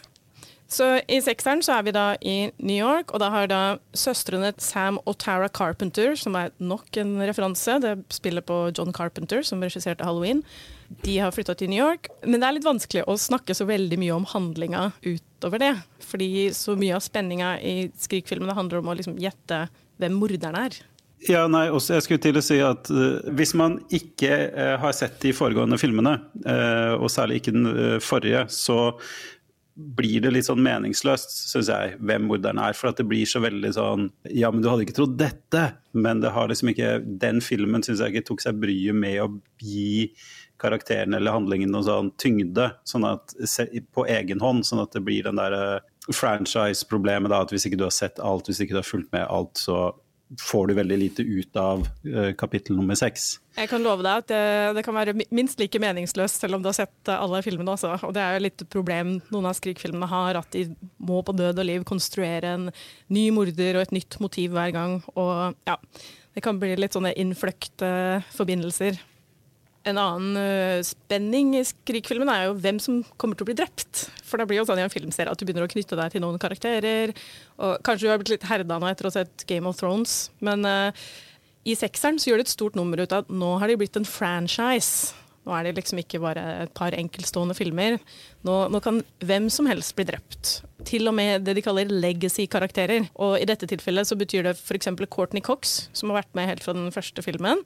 Så 0.74 0.86
i 1.06 1.20
sekseren 1.22 1.60
så 1.62 1.76
er 1.76 1.84
vi 1.86 1.92
da 1.94 2.04
i 2.24 2.48
New 2.58 2.74
York, 2.74 3.12
og 3.14 3.20
da 3.22 3.28
har 3.30 3.46
da 3.46 3.60
søstrene 3.94 4.50
Sam 4.58 4.96
og 5.04 5.18
Tara 5.22 5.46
Carpenter, 5.46 6.16
som 6.18 6.34
er 6.40 6.50
nok 6.58 6.96
en 6.98 7.12
referanse, 7.20 7.76
det 7.84 7.92
spiller 8.10 8.42
på 8.42 8.56
John 8.74 8.90
Carpenter, 8.96 9.44
som 9.46 9.62
regisserte 9.62 10.02
Halloween, 10.02 10.42
de 11.02 11.18
har 11.18 11.34
flytta 11.34 11.56
til 11.58 11.70
New 11.72 11.80
York. 11.80 12.08
Men 12.24 12.40
det 12.40 12.48
er 12.48 12.56
litt 12.58 12.66
vanskelig 12.66 13.04
å 13.10 13.18
snakke 13.20 13.56
så 13.56 13.66
veldig 13.68 13.98
mye 14.00 14.16
om 14.16 14.26
handlinga 14.30 14.88
utover 15.02 15.62
det. 15.62 15.74
Fordi 16.04 16.48
så 16.56 16.76
mye 16.78 16.96
av 16.96 17.04
spenninga 17.04 17.54
i 17.60 17.76
Skrik-filmene 17.98 18.56
handler 18.56 18.82
om 18.82 18.90
å 18.92 18.98
liksom 18.98 19.18
gjette 19.20 19.66
hvem 20.00 20.18
morderen 20.18 20.58
er. 20.58 20.80
Ja, 21.24 21.46
nei, 21.48 21.68
også 21.72 21.94
Jeg 21.94 22.04
skulle 22.04 22.20
til 22.20 22.36
å 22.36 22.44
si 22.44 22.58
at 22.60 22.90
uh, 22.92 23.22
Hvis 23.32 23.54
man 23.56 23.78
ikke 23.94 24.34
uh, 24.50 24.74
har 24.82 24.92
sett 24.96 25.14
de 25.22 25.32
foregående 25.32 25.78
filmene, 25.80 26.18
uh, 26.44 26.98
og 26.98 27.08
særlig 27.12 27.40
ikke 27.40 27.54
den 27.54 27.70
forrige, 28.04 28.44
så 28.52 28.92
blir 29.74 30.20
det 30.22 30.30
litt 30.30 30.46
sånn 30.46 30.62
meningsløst, 30.62 31.32
syns 31.50 31.68
jeg, 31.72 31.96
hvem 31.98 32.28
morderen 32.28 32.60
er. 32.62 32.76
For 32.78 32.92
at 32.92 33.00
det 33.00 33.08
blir 33.10 33.26
så 33.26 33.42
veldig 33.42 33.72
sånn 33.74 34.06
Ja, 34.30 34.52
men 34.54 34.62
du 34.62 34.68
hadde 34.70 34.86
ikke 34.86 34.98
trodd 35.00 35.16
dette! 35.18 35.64
Men 35.94 36.22
det 36.22 36.32
har 36.34 36.50
liksom 36.50 36.70
ikke 36.70 36.96
Den 37.22 37.40
filmen 37.44 37.82
syns 37.86 38.02
jeg 38.02 38.14
ikke 38.14 38.28
tok 38.30 38.44
seg 38.44 38.60
bryet 38.62 38.96
med 38.98 39.18
å 39.24 39.28
gi 39.62 40.12
karakteren 40.62 41.16
eller 41.16 41.34
handlingen 41.34 41.72
noe 41.74 41.84
sånn 41.86 42.12
tyngde 42.20 42.70
sånn 42.88 43.06
at, 43.08 43.34
på 43.94 44.06
egen 44.10 44.42
hånd, 44.42 44.66
sånn 44.66 44.84
at 44.84 44.94
det 44.94 45.02
blir 45.06 45.26
den 45.26 45.40
der 45.40 45.56
eh, 45.58 45.92
franchise-problemet 46.12 47.32
da, 47.32 47.42
at 47.44 47.52
hvis 47.54 47.66
ikke 47.68 47.80
du 47.80 47.86
har 47.88 47.94
sett 47.94 48.20
alt, 48.22 48.48
hvis 48.50 48.62
ikke 48.62 48.76
du 48.76 48.80
har 48.82 48.88
fulgt 48.88 49.12
med 49.14 49.26
alt, 49.26 49.56
så 49.60 49.88
får 50.40 50.66
du 50.66 50.74
veldig 50.74 50.96
lite 50.98 51.22
ut 51.22 51.56
av 51.56 51.84
uh, 51.84 52.32
kapittel 52.38 52.76
nummer 52.76 52.96
seks. 52.98 53.36
Jeg 53.54 53.68
kan 53.70 53.84
love 53.84 54.02
deg 54.02 54.24
at 54.24 54.30
det, 54.30 54.40
det, 54.78 54.82
kan 54.86 54.96
være 54.96 55.14
minst 55.34 55.60
like 55.60 55.78
meningsløst 55.78 56.42
selv 56.42 56.56
om 56.56 56.64
du 56.64 56.70
har 56.70 56.76
sett 56.76 57.10
eh, 57.10 57.20
alle 57.20 57.42
filmene 57.44 57.76
også. 57.76 57.92
Og 58.08 58.14
det 58.16 58.24
er 58.24 58.34
jo 58.34 58.44
litt 58.46 58.64
problem 58.72 59.14
noen 59.30 59.46
av 59.50 59.54
Skrik-filmene 59.58 60.08
har, 60.10 60.40
at 60.40 60.50
de 60.56 60.66
må 60.98 61.20
på 61.22 61.36
død 61.36 61.62
og 61.62 61.68
liv 61.68 61.86
konstruere 61.86 62.56
en 62.56 62.68
ny 63.14 63.28
morder 63.36 63.78
og 63.78 63.86
et 63.86 63.94
nytt 63.94 64.18
motiv 64.24 64.56
hver 64.56 64.74
gang. 64.74 64.98
Og 65.14 65.54
ja, 65.68 65.78
det 66.34 66.42
kan 66.42 66.58
bli 66.58 66.74
litt 66.80 66.96
sånne 66.96 67.14
innfløkte 67.20 67.92
forbindelser. 68.34 68.98
En 69.84 69.98
annen 70.00 70.38
uh, 70.40 70.84
spenning 70.86 71.52
i 71.58 71.64
Skrik-filmen 71.68 72.30
er 72.32 72.46
jo 72.46 72.56
hvem 72.56 72.78
som 72.80 73.02
kommer 73.20 73.36
til 73.36 73.44
å 73.44 73.50
bli 73.50 73.58
drept. 73.58 74.06
For 74.24 74.40
det 74.40 74.48
blir 74.48 74.62
jo 74.62 74.66
sånn 74.68 74.80
i 74.80 74.84
en 74.86 74.92
filmserie 74.92 75.32
at 75.32 75.40
du 75.40 75.44
begynner 75.44 75.66
å 75.66 75.72
knytte 75.72 75.98
deg 75.98 76.14
til 76.14 76.24
noen 76.24 76.40
karakterer. 76.40 77.12
Og 77.60 77.76
kanskje 77.84 78.06
du 78.06 78.12
har 78.12 78.22
blitt 78.22 78.32
litt 78.36 78.48
herda 78.48 78.80
nå 78.80 78.88
etter 78.88 79.08
å 79.08 79.12
ha 79.12 79.18
sett 79.18 79.44
Game 79.50 79.68
of 79.68 79.76
Thrones, 79.80 80.30
men 80.44 80.64
uh, 80.64 81.04
i 81.64 81.76
sekseren 81.76 82.20
så 82.20 82.30
gjør 82.30 82.40
de 82.40 82.48
et 82.48 82.54
stort 82.54 82.78
nummer 82.78 83.00
ut 83.00 83.12
av 83.12 83.24
at 83.24 83.32
nå 83.32 83.54
har 83.60 83.70
de 83.70 83.76
blitt 83.80 83.96
en 84.00 84.08
franchise. 84.08 85.12
Nå 85.44 85.52
er 85.52 85.66
det 85.66 85.74
liksom 85.76 86.00
ikke 86.00 86.20
bare 86.22 86.42
et 86.64 86.72
par 86.76 86.94
enkeltstående 86.96 87.56
filmer. 87.56 87.98
Nå, 88.46 88.54
nå 88.72 88.80
kan 88.84 89.02
hvem 89.24 89.50
som 89.52 89.68
helst 89.68 89.92
bli 89.96 90.06
drept. 90.08 90.54
Til 90.88 91.10
og 91.10 91.16
med 91.18 91.44
det 91.44 91.56
de 91.58 91.64
kaller 91.64 91.92
legacy-karakterer. 91.92 93.10
Og 93.20 93.36
i 93.40 93.48
dette 93.48 93.68
tilfellet 93.68 94.08
så 94.08 94.16
betyr 94.20 94.48
det 94.48 94.56
f.eks. 94.56 94.88
Courtney 95.12 95.44
Cox, 95.44 95.90
som 95.92 96.10
har 96.10 96.22
vært 96.22 96.32
med 96.38 96.48
helt 96.48 96.64
fra 96.64 96.76
den 96.76 96.88
første 96.94 97.24
filmen. 97.24 97.60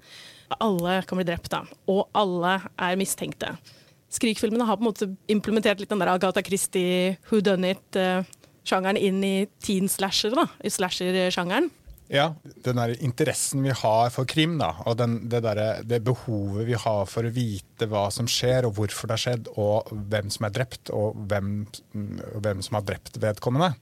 Alle 0.59 0.99
kan 1.07 1.21
bli 1.21 1.29
drept, 1.29 1.53
da. 1.55 1.63
Og 1.91 2.09
alle 2.19 2.59
er 2.75 2.99
mistenkte. 2.99 3.55
Skrik-filmene 4.11 4.67
har 4.67 4.79
på 4.79 4.83
en 4.83 4.91
måte 4.91 5.11
implementert 5.31 5.79
litt 5.83 5.91
den 5.93 6.03
der 6.03 6.11
Agatha 6.15 6.43
Christie, 6.43 7.19
who 7.29 7.43
done 7.45 7.77
it-sjangeren 7.77 8.99
eh, 8.99 9.07
inn 9.11 9.21
i 9.23 9.35
teen 9.63 9.91
slasher, 9.93 10.35
da, 10.35 10.49
i 10.65 10.73
slasher-sjangeren. 10.73 11.69
Ja, 12.09 12.31
den 12.65 12.79
der 12.81 12.95
interessen 13.05 13.61
vi 13.67 13.73
har 13.77 14.09
for 14.13 14.29
krim, 14.29 14.57
da, 14.61 14.71
og 14.89 14.97
den, 14.97 15.19
det, 15.29 15.43
der, 15.45 15.83
det, 15.85 16.01
behovet 16.07 16.65
vi 16.71 16.79
har 16.81 17.03
for 17.11 17.29
å 17.29 17.33
vite 17.33 17.89
hva 17.91 18.07
som 18.15 18.29
skjer, 18.31 18.65
og 18.65 18.79
hvorfor 18.79 19.11
det 19.11 19.19
har 19.19 19.25
skjedd, 19.27 19.51
og 19.61 19.91
hvem 19.93 20.33
som 20.33 20.49
er 20.49 20.55
drept, 20.57 20.93
og 20.95 21.19
hvem, 21.29 21.53
hvem 22.41 22.65
som 22.65 22.79
har 22.79 22.87
drept 22.89 23.21
vedkommende. 23.21 23.75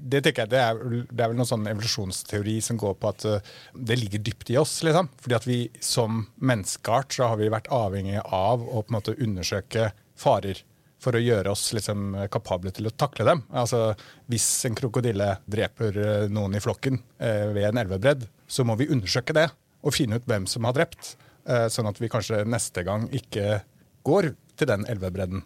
Det 0.00 0.22
jeg, 0.24 0.48
det 0.48 0.56
er, 0.56 0.78
det 1.10 1.20
er, 1.20 1.28
vel 1.28 1.36
noen 1.36 1.50
sånn 1.50 1.68
evolusjonsteori 1.68 2.56
som 2.64 2.78
går 2.80 2.94
på 2.96 3.10
at 3.10 3.26
uh, 3.28 3.50
det 3.76 3.98
ligger 4.00 4.22
dypt 4.24 4.48
i 4.54 4.56
oss. 4.56 4.78
liksom. 4.86 5.10
Fordi 5.20 5.36
at 5.36 5.48
vi 5.48 5.58
som 5.84 6.22
menneskeart 6.40 7.18
så 7.18 7.28
har 7.28 7.36
vi 7.36 7.52
vært 7.52 7.68
avhengige 7.68 8.24
av 8.24 8.64
å 8.64 8.80
på 8.80 8.88
en 8.88 8.96
måte 8.96 9.18
undersøke 9.20 9.90
farer 10.16 10.62
for 11.00 11.16
å 11.16 11.22
gjøre 11.22 11.52
oss 11.52 11.70
liksom 11.76 12.14
kapable 12.32 12.72
til 12.76 12.90
å 12.90 12.94
takle 12.94 13.26
dem. 13.28 13.42
Altså, 13.50 13.94
Hvis 14.30 14.46
en 14.68 14.76
krokodille 14.78 15.30
dreper 15.50 15.96
uh, 15.96 16.28
noen 16.32 16.58
i 16.58 16.62
flokken 16.62 17.00
eh, 17.18 17.48
ved 17.54 17.70
en 17.70 17.80
elvebredd, 17.82 18.26
så 18.50 18.66
må 18.68 18.76
vi 18.76 18.90
undersøke 18.92 19.36
det 19.36 19.48
og 19.80 19.96
finne 19.96 20.20
ut 20.20 20.28
hvem 20.28 20.46
som 20.50 20.66
har 20.68 20.76
drept. 20.76 21.14
Sånn 21.72 21.88
at 21.88 21.96
vi 21.96 22.10
kanskje 22.12 22.42
neste 22.44 22.82
gang 22.84 23.06
ikke 23.16 23.62
går 24.06 24.28
til 24.60 24.68
den 24.68 24.84
elvebredden. 24.92 25.40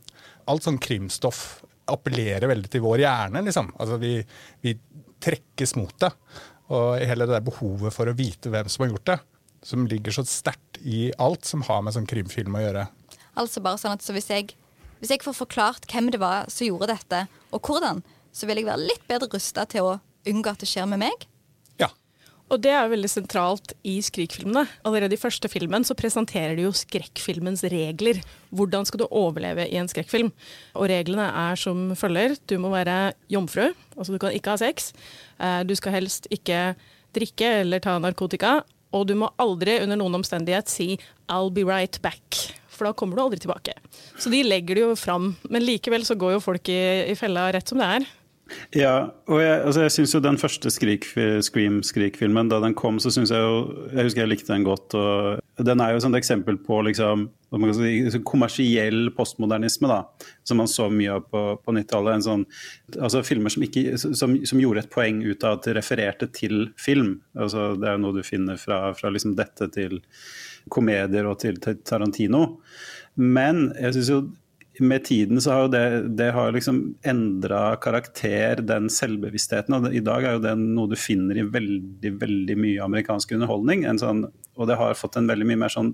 Alt 0.50 0.66
sånn 0.66 0.80
krimstoff 0.82 1.62
appellerer 1.90 2.50
veldig 2.50 2.70
til 2.72 2.82
vår 2.84 3.04
hjerne. 3.04 3.44
liksom. 3.46 3.70
Altså 3.78 4.00
Vi, 4.02 4.16
vi 4.64 4.74
trekkes 5.22 5.76
mot 5.78 5.94
det. 6.00 6.10
Og 6.74 6.98
hele 7.04 7.28
det 7.28 7.36
der 7.36 7.44
behovet 7.44 7.94
for 7.94 8.08
å 8.08 8.16
vite 8.16 8.52
hvem 8.52 8.68
som 8.72 8.84
har 8.84 8.94
gjort 8.94 9.08
det, 9.12 9.18
som 9.64 9.86
ligger 9.88 10.16
så 10.16 10.24
sterkt 10.28 10.80
i 10.80 11.10
alt 11.20 11.44
som 11.48 11.64
har 11.68 11.82
med 11.84 11.96
sånn 11.96 12.08
krimfilm 12.08 12.56
å 12.56 12.62
gjøre. 12.62 12.86
Altså 13.40 13.62
bare 13.64 13.80
sånn 13.80 13.96
at 13.96 14.04
så 14.04 14.14
hvis, 14.16 14.30
jeg, 14.32 14.54
hvis 15.04 15.18
jeg 15.18 15.20
får 15.20 15.36
forklart 15.36 15.84
hvem 15.92 16.06
det 16.14 16.16
var 16.22 16.46
som 16.48 16.64
gjorde 16.64 16.94
dette, 16.94 17.26
og 17.52 17.60
hvordan, 17.68 17.98
så 18.32 18.48
vil 18.48 18.62
jeg 18.62 18.70
være 18.70 18.86
litt 18.88 19.02
bedre 19.04 19.28
rusta 19.34 19.66
til 19.68 19.84
å 19.84 19.98
unngå 20.24 20.54
at 20.54 20.64
det 20.64 20.68
skjer 20.70 20.88
med 20.88 21.02
meg? 21.02 21.26
Ja. 21.76 21.90
Og 22.48 22.62
det 22.64 22.72
er 22.72 22.88
veldig 22.88 23.10
sentralt 23.12 23.74
i 23.84 23.98
Skrik-filmene. 24.00 24.64
Allerede 24.88 25.18
i 25.18 25.20
første 25.20 25.50
filmen 25.52 25.84
så 25.84 25.92
presenterer 25.98 26.56
de 26.56 26.64
jo 26.64 26.72
skrekkfilmens 26.72 27.66
regler. 27.68 28.22
Hvordan 28.48 28.88
skal 28.88 29.04
du 29.04 29.06
overleve 29.10 29.68
i 29.68 29.76
en 29.76 29.92
skrekkfilm? 29.92 30.32
Og 30.72 30.88
reglene 30.88 31.28
er 31.44 31.60
som 31.60 31.90
følger. 32.00 32.38
Du 32.48 32.56
må 32.64 32.72
være 32.72 33.12
jomfru, 33.28 33.74
altså 33.98 34.16
du 34.16 34.20
kan 34.24 34.32
ikke 34.32 34.56
ha 34.56 34.64
sex. 34.64 34.94
Eh, 35.36 35.60
du 35.68 35.76
skal 35.76 35.98
helst 36.00 36.32
ikke 36.32 36.70
drikke 37.12 37.58
eller 37.60 37.84
ta 37.84 38.00
narkotika. 38.00 38.62
Og 38.96 39.04
du 39.12 39.18
må 39.20 39.28
aldri 39.36 39.82
under 39.84 40.00
noen 40.00 40.22
omstendighet 40.22 40.72
si 40.72 40.94
'I'll 41.28 41.52
be 41.52 41.68
right 41.68 42.00
back'. 42.00 42.54
For 42.74 42.88
da 42.88 42.94
kommer 42.96 43.16
du 43.16 43.24
aldri 43.24 43.40
tilbake. 43.44 43.76
Så 44.18 44.32
de 44.32 44.42
legger 44.46 44.78
det 44.78 44.84
jo 44.84 44.98
fram. 44.98 45.32
Men 45.48 45.64
likevel 45.64 46.06
så 46.06 46.18
går 46.18 46.36
jo 46.36 46.44
folk 46.44 46.68
i, 46.72 46.80
i 47.10 47.16
fella 47.18 47.48
rett 47.54 47.70
som 47.70 47.80
det 47.82 47.90
er. 48.00 48.06
Ja, 48.76 49.08
og 49.30 49.38
jeg, 49.40 49.52
altså 49.64 49.84
jeg 49.86 49.92
syns 49.94 50.12
jo 50.12 50.20
den 50.20 50.36
første 50.36 50.68
Skrik, 50.72 51.06
Scream-Skrik-filmen, 51.46 52.50
da 52.52 52.58
den 52.60 52.74
kom, 52.76 52.98
så 53.00 53.08
syns 53.14 53.32
jeg 53.32 53.40
jo 53.40 53.88
Jeg 53.94 54.04
husker 54.04 54.20
jeg 54.20 54.30
likte 54.34 54.52
den 54.52 54.66
godt. 54.66 54.94
og 54.98 55.40
Den 55.64 55.80
er 55.80 55.94
jo 55.94 56.02
et 56.02 56.18
eksempel 56.18 56.58
på 56.60 56.82
liksom, 56.84 57.28
si, 57.78 58.20
kommersiell 58.28 59.08
postmodernisme, 59.16 59.88
da, 59.88 60.28
som 60.44 60.60
man 60.60 60.68
så 60.68 60.90
mye 60.92 61.16
av 61.16 61.24
på, 61.30 61.44
på 61.64 61.76
90-tallet. 61.78 62.26
Sånn, 62.26 62.44
altså 62.98 63.24
filmer 63.24 63.54
som, 63.54 63.64
ikke, 63.64 63.96
som, 63.96 64.36
som, 64.36 64.60
gjorde 64.60 64.84
et 64.84 64.92
poeng 64.92 65.24
ut 65.24 65.44
av 65.44 65.58
at 65.58 65.70
det 65.70 65.78
refererte 65.80 66.28
til 66.36 66.68
film. 66.76 67.16
Altså, 67.38 67.72
det 67.80 67.88
er 67.88 67.96
jo 67.96 68.04
noe 68.04 68.18
du 68.18 68.24
finner 68.26 68.60
fra, 68.60 68.90
fra 68.98 69.12
liksom 69.14 69.38
dette 69.40 69.72
til 69.72 70.02
komedier 70.72 71.26
og 71.30 71.40
til, 71.40 71.56
til 71.64 71.80
Tarantino. 71.80 72.58
Men 73.16 73.70
jeg 73.80 73.96
syns 73.96 74.12
jo 74.12 74.24
med 74.80 75.04
tiden 75.04 75.40
så 75.40 75.52
har 75.52 75.60
jo 75.64 75.70
det, 75.70 75.84
det 76.18 76.30
liksom 76.56 76.78
endra 77.06 77.76
karakter, 77.82 78.62
den 78.66 78.88
selvbevisstheten. 78.90 79.76
Og 79.76 79.94
I 79.94 80.02
dag 80.02 80.24
er 80.24 80.36
jo 80.36 80.42
det 80.42 80.54
noe 80.58 80.90
du 80.90 80.96
finner 80.98 81.38
i 81.38 81.46
veldig 81.46 82.14
veldig 82.18 82.56
mye 82.58 82.82
amerikansk 82.82 83.36
underholdning. 83.36 83.84
Sånn, 84.00 84.24
og 84.56 84.70
det 84.70 84.78
har 84.80 84.98
fått 84.98 85.20
en 85.20 85.30
veldig 85.30 85.46
mye 85.50 85.62
mer 85.62 85.74
sånn 85.74 85.92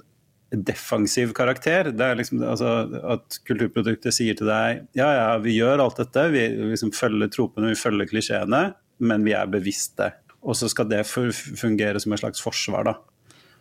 defensiv 0.50 1.34
karakter. 1.37 1.92
Det 1.94 2.06
er 2.06 2.18
liksom 2.18 2.40
altså, 2.42 2.70
At 3.14 3.38
kulturproduktet 3.46 4.16
sier 4.16 4.38
til 4.38 4.49
deg 4.50 4.87
ja 4.99 5.10
ja, 5.14 5.28
vi 5.42 5.54
gjør 5.58 5.84
alt 5.84 6.00
dette, 6.00 6.26
vi 6.32 6.46
liksom 6.72 6.94
følger 6.96 7.30
tropene, 7.30 7.70
vi 7.70 7.78
følger 7.78 8.08
klisjeene, 8.10 8.64
men 8.99 9.26
vi 9.26 9.37
er 9.37 9.50
bevisste. 9.50 10.10
Og 10.40 10.56
så 10.56 10.70
skal 10.72 10.88
det 10.88 11.04
fungere 11.06 12.00
som 12.00 12.16
et 12.16 12.22
slags 12.22 12.40
forsvar, 12.42 12.88
da. 12.88 12.96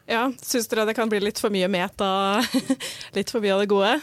Ja, 0.09 0.23
Syns 0.41 0.71
dere 0.71 0.87
det 0.89 0.95
kan 0.97 1.11
bli 1.11 1.19
litt 1.21 1.37
for 1.41 1.53
mye 1.53 1.67
meta? 1.69 2.39
litt 3.17 3.29
for 3.29 3.43
mye 3.43 3.53
av 3.57 3.61
det 3.61 3.69
gode? 3.69 3.99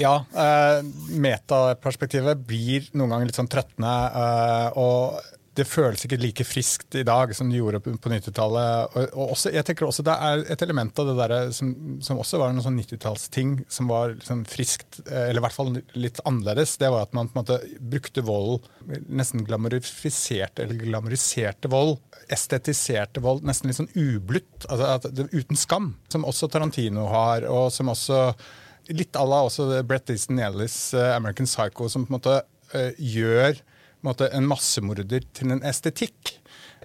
Ja, 0.00 0.14
eh, 0.32 0.80
metaperspektivet 1.20 2.40
blir 2.48 2.88
noen 2.96 3.12
ganger 3.12 3.28
litt 3.28 3.38
sånn 3.38 3.50
trøttende. 3.52 3.92
Eh, 4.16 4.78
og 4.80 5.20
det 5.58 5.66
føles 5.66 6.04
ikke 6.06 6.18
like 6.20 6.44
friskt 6.46 6.94
i 6.96 7.02
dag 7.04 7.32
som 7.36 7.50
det 7.50 7.58
gjorde 7.58 7.80
på 7.82 8.12
90-tallet. 8.12 8.94
Og, 8.94 9.16
og 9.18 9.32
jeg 9.50 9.66
tenker 9.66 9.88
også 9.88 10.04
Det 10.06 10.14
er 10.14 10.44
et 10.54 10.62
element 10.64 11.02
av 11.02 11.10
det 11.10 11.16
der 11.18 11.50
som, 11.56 11.72
som 12.06 12.20
også 12.22 12.38
var 12.40 12.54
noen 12.54 12.64
sånn 12.64 12.78
90-tallsting 12.78 13.56
som 13.68 13.90
var 13.90 14.14
liksom 14.14 14.44
friskt, 14.48 15.02
eh, 15.08 15.26
eller 15.26 15.42
i 15.42 15.44
hvert 15.44 15.58
fall 15.58 15.74
litt 15.98 16.22
annerledes. 16.24 16.78
Det 16.80 16.92
var 16.94 17.04
at 17.08 17.18
man 17.18 17.28
på 17.28 17.36
en 17.36 17.42
måte 17.42 17.60
brukte 17.92 18.24
vold, 18.24 18.70
nesten 19.10 19.44
glamorifiserte 19.48 20.64
eller 20.64 20.80
glamoriserte 20.80 21.68
vold. 21.72 21.98
Estetiserte 22.30 23.20
vold, 23.24 23.44
nesten 23.44 23.68
litt 23.68 23.82
sånn 23.82 23.92
ublutt. 23.98 24.64
Altså, 24.70 25.12
uten 25.34 25.60
skam. 25.60 25.92
Som 26.08 26.24
også 26.30 26.48
Tarantino 26.48 27.10
har, 27.10 27.44
og 27.50 27.68
som 27.74 27.92
også 27.92 28.30
litt 28.88 29.16
à 29.16 29.24
la 29.28 29.42
også 29.46 29.68
Brett 29.86 30.10
Easton 30.12 30.40
Ellis 30.42 30.78
uh, 30.96 31.12
American 31.16 31.48
Psycho, 31.48 31.88
som 31.88 32.06
på 32.06 32.12
en 32.14 32.18
måte 32.18 32.36
uh, 32.74 32.92
gjør 32.96 33.52
en, 33.54 34.06
måte, 34.08 34.30
en 34.32 34.48
massemorder 34.48 35.26
til 35.36 35.54
en 35.54 35.64
estetikk. 35.66 36.36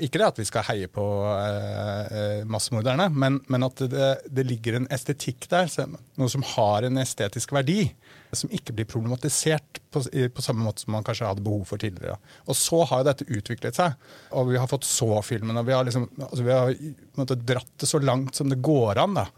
Ikke 0.03 0.19
det 0.19 0.27
at 0.27 0.39
vi 0.41 0.45
skal 0.47 0.65
heie 0.67 0.89
på 0.91 1.03
uh, 1.23 2.43
massemorderne, 2.51 3.07
men, 3.15 3.39
men, 3.47 3.65
at 3.67 3.85
det, 3.91 4.09
det, 4.27 4.43
ligger 4.49 4.79
en 4.79 4.89
estetikk 4.91 5.47
der, 5.51 5.71
noe 6.19 6.31
som 6.31 6.43
har 6.55 6.83
en 6.83 6.99
estetisk 6.99 7.55
verdi, 7.55 7.87
som 8.35 8.51
ikke 8.51 8.75
blir 8.75 8.89
problematisert 8.91 9.79
på, 9.95 10.01
på 10.03 10.43
samme 10.43 10.65
måte 10.65 10.83
som 10.83 10.91
man 10.97 11.05
kanskje 11.07 11.29
hadde 11.29 11.45
behov 11.45 11.63
for 11.69 11.79
tidligere. 11.79 12.17
Og 12.51 12.59
så 12.59 12.81
har 12.89 13.01
jo 13.01 13.07
dette 13.07 13.29
utviklet 13.31 13.79
seg, 13.79 13.95
og 14.35 14.51
vi 14.51 14.59
har 14.59 14.67
fått 14.67 14.87
så-filmen, 14.89 15.55
og 15.61 15.69
vi 15.69 15.77
har, 15.77 15.87
liksom, 15.87 16.09
altså 16.27 16.43
vi 16.43 16.51
har 16.51 16.75
måte, 17.15 17.39
dratt 17.39 17.71
det 17.79 17.87
så 17.87 18.03
langt 18.03 18.35
som 18.35 18.51
det 18.51 18.59
går 18.65 18.99
an. 19.05 19.15
da. 19.21 19.29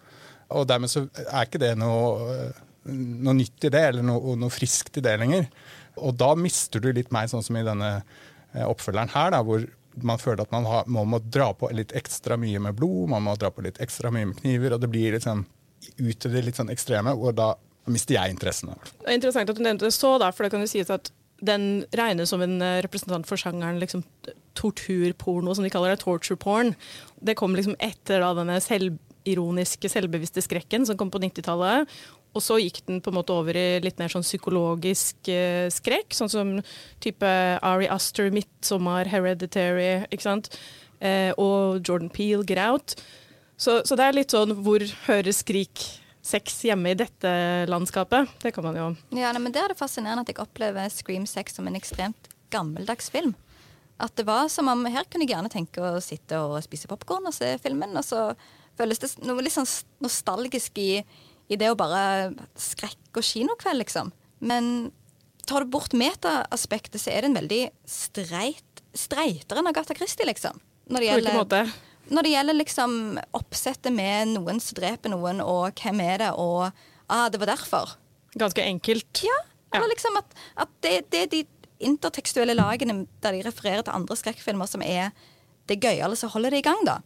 Og 0.56 0.68
dermed 0.70 0.92
så 0.92 1.06
er 1.26 1.48
ikke 1.48 1.62
det 1.62 1.74
noe, 1.80 2.52
noe 2.88 3.36
nytt 3.36 3.68
i 3.68 3.74
det, 3.74 3.84
eller 3.92 4.06
noe, 4.06 4.38
noe, 4.40 4.54
friskt 4.54 5.00
i 5.00 5.04
det 5.04 5.18
lenger. 5.20 5.50
Og 5.98 6.16
da 6.20 6.32
mister 6.40 6.84
du 6.84 6.92
litt 6.96 7.12
mer, 7.16 7.28
sånn 7.32 7.44
som 7.44 7.58
i 7.60 7.66
denne 7.68 7.92
eh, 7.98 8.64
oppfølgeren 8.68 9.12
her, 9.16 9.34
da, 9.36 9.44
hvor 9.44 9.66
man 10.06 10.22
føler 10.22 10.46
at 10.46 10.54
man, 10.54 10.68
har, 10.70 10.88
man, 10.88 11.10
må 11.10 11.20
dra 11.24 11.50
på 11.58 11.70
litt 11.74 11.94
ekstra 11.98 12.38
mye 12.40 12.62
med 12.64 12.78
blod, 12.78 13.10
man 13.12 13.26
må 13.26 13.36
dra 13.40 13.50
på 13.54 13.66
litt 13.66 13.82
ekstra 13.84 14.12
mye 14.14 14.30
med 14.30 14.42
kniver, 14.42 14.76
og 14.76 14.84
det 14.84 14.92
blir 14.94 15.16
litt 15.16 15.26
sånn 15.26 15.46
ut 15.98 16.18
til 16.20 16.34
det 16.34 16.44
litt 16.46 16.60
sånn 16.60 16.72
ekstreme, 16.74 17.14
og 17.16 17.38
da 17.38 17.54
mister 17.90 18.18
jeg 18.18 18.36
interessen. 18.36 18.74
Det 19.00 19.08
er 19.08 19.18
interessant 19.18 19.50
at 19.50 19.58
du 19.58 19.64
nevnte 19.64 19.88
det 19.88 19.96
så, 19.96 20.18
da, 20.22 20.30
for 20.36 20.46
det 20.46 20.54
kan 20.54 20.64
jo 20.64 20.70
sies 20.70 20.92
at 20.94 21.10
den 21.46 21.86
regnes 21.96 22.32
som 22.34 22.42
en 22.42 22.60
eh, 22.62 22.80
representant 22.86 23.28
for 23.30 23.40
sjangeren 23.40 23.80
liksom, 23.82 24.04
torturporno, 24.58 25.54
som 25.54 25.66
de 25.66 25.72
kaller 25.74 25.94
det, 25.94 26.02
torture 26.02 26.38
porn. 26.40 26.74
Det 27.22 27.38
kom 27.38 27.56
liksom 27.56 27.78
etter 27.84 28.24
da 28.24 28.34
denne 28.38 28.58
selv 28.64 28.98
ironiske, 29.28 29.90
selvbevisste 29.92 30.44
skrekken 30.46 30.88
som 30.88 30.98
kom 31.00 31.12
på 31.14 31.22
90-tallet. 31.24 31.92
Og 32.38 32.44
så 32.44 32.60
gikk 32.62 32.84
den 32.86 33.00
på 33.02 33.12
en 33.12 33.18
måte 33.18 33.34
over 33.34 33.58
i 33.58 33.80
litt 33.82 33.98
mer 34.02 34.12
sånn 34.14 34.26
psykologisk 34.26 35.30
eh, 35.32 35.68
skrekk, 35.74 36.14
sånn 36.14 36.32
som 36.32 36.52
type 37.04 37.30
Ari 37.66 37.88
Aster, 37.90 38.30
'Midtsommer', 38.34 39.10
'Hereditary', 39.10 40.06
ikke 40.12 40.28
sant? 40.28 40.52
Eh, 41.00 41.32
og 41.38 41.82
Jordan 41.82 42.12
Peel, 42.14 42.44
'Get 42.46 42.62
Out'. 42.62 42.98
Så, 43.58 43.82
så, 43.86 43.98
det 43.98 44.06
er 44.06 44.20
litt 44.20 44.34
sånn 44.36 44.54
hvor 44.62 44.84
hører 45.08 45.34
Skrik 45.34 45.82
sex 46.22 46.60
hjemme 46.68 46.92
i 46.94 47.00
dette 47.00 47.32
landskapet? 47.72 48.30
Det 48.44 48.54
kan 48.54 48.68
man 48.68 48.78
jo 48.78 48.88
Ja, 49.18 49.32
nei, 49.32 49.42
men 49.42 49.52
Det 49.56 49.64
er 49.64 49.74
det 49.74 49.80
fascinerende 49.80 50.28
at 50.28 50.30
jeg 50.30 50.42
opplever 50.44 50.92
Scream 50.94 51.26
6 51.26 51.58
som 51.58 51.68
en 51.68 51.80
ekstremt 51.80 52.30
gammeldags 52.54 53.10
film. 53.10 53.34
At 53.98 54.14
det 54.16 54.28
var 54.28 54.46
som 54.54 54.70
om 54.70 54.86
Her 54.86 55.08
kunne 55.10 55.26
jeg 55.26 55.34
gjerne 55.34 55.50
tenke 55.50 55.82
å 55.82 55.98
sitte 56.04 56.38
og 56.38 56.62
spise 56.62 56.90
popkorn 56.90 57.26
og 57.26 57.34
se 57.34 57.56
filmen, 57.64 57.98
og 57.98 58.06
så 58.06 58.30
føles 58.78 59.02
det 59.02 59.12
noe 59.26 59.44
litt 59.44 59.56
sånn 59.56 59.70
nostalgisk 60.04 60.78
i, 60.82 61.02
i 61.50 61.60
det 61.60 61.72
å 61.72 61.80
bare 61.80 62.32
skrekk 62.60 63.20
og 63.20 63.26
kinokveld, 63.26 63.82
liksom. 63.84 64.14
Men 64.40 64.90
tar 65.48 65.64
du 65.64 65.72
bort 65.74 65.96
metaaspektet, 65.98 67.02
så 67.02 67.12
er 67.14 67.24
det 67.24 67.32
en 67.32 67.40
veldig 67.40 67.62
streit, 67.90 68.84
streitere 68.98 69.64
enn 69.64 69.72
Agatha 69.72 69.96
Christie, 69.98 70.28
liksom. 70.28 70.60
Når 70.88 71.04
det 71.04 71.10
gjelder, 71.10 71.38
måte? 71.38 71.62
Når 72.08 72.24
det 72.24 72.34
gjelder 72.34 72.58
liksom 72.58 72.94
oppsettet 73.36 73.94
med 73.96 74.34
noen 74.36 74.62
som 74.64 74.78
dreper 74.80 75.12
noen, 75.12 75.42
og 75.44 75.76
hvem 75.82 76.04
er 76.06 76.24
det, 76.24 76.32
og 76.40 76.70
ah, 77.08 77.28
det 77.32 77.42
var 77.42 77.52
derfor. 77.56 77.98
Ganske 78.38 78.64
enkelt. 78.64 79.24
Ja. 79.26 79.38
Eller 79.76 79.92
liksom 79.92 80.20
at, 80.20 80.36
at 80.56 80.72
det, 80.86 80.94
det, 81.12 81.24
er 81.26 81.32
de 81.32 81.44
intertekstuelle 81.84 82.56
lagene 82.56 83.04
der 83.24 83.36
de 83.36 83.44
refererer 83.46 83.84
til 83.86 83.96
andre 83.96 84.16
skrekkfilmer, 84.20 84.70
som 84.70 84.84
er 84.86 85.12
det 85.68 85.82
gøyale 85.84 86.16
som 86.16 86.32
holder 86.32 86.56
det 86.56 86.64
i 86.64 86.68
gang, 86.68 86.84
da. 86.88 87.02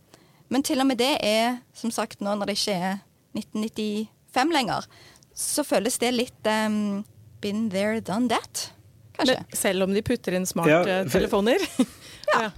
Men 0.52 0.66
til 0.68 0.84
og 0.84 0.90
med 0.90 1.00
det 1.00 1.14
er, 1.24 1.62
som 1.74 1.94
sagt 1.96 2.22
nå 2.24 2.36
når 2.36 2.52
det 2.52 2.58
ikke 2.60 2.76
er 2.76 3.00
1995 3.38 4.56
lenger, 4.56 4.88
så 5.32 5.64
føles 5.64 5.96
det 6.02 6.12
litt 6.14 6.50
um, 6.52 7.04
been 7.42 7.70
there, 7.72 8.02
done 8.04 8.28
that. 8.32 8.68
Kanskje. 9.16 9.38
Men 9.40 9.62
selv 9.62 9.88
om 9.88 9.96
de 9.96 10.04
putter 10.06 10.36
inn 10.36 10.48
smarttelefoner? 10.50 11.64
Ja, 11.78 11.88
ja. 12.36 12.42
ja. 12.44 12.52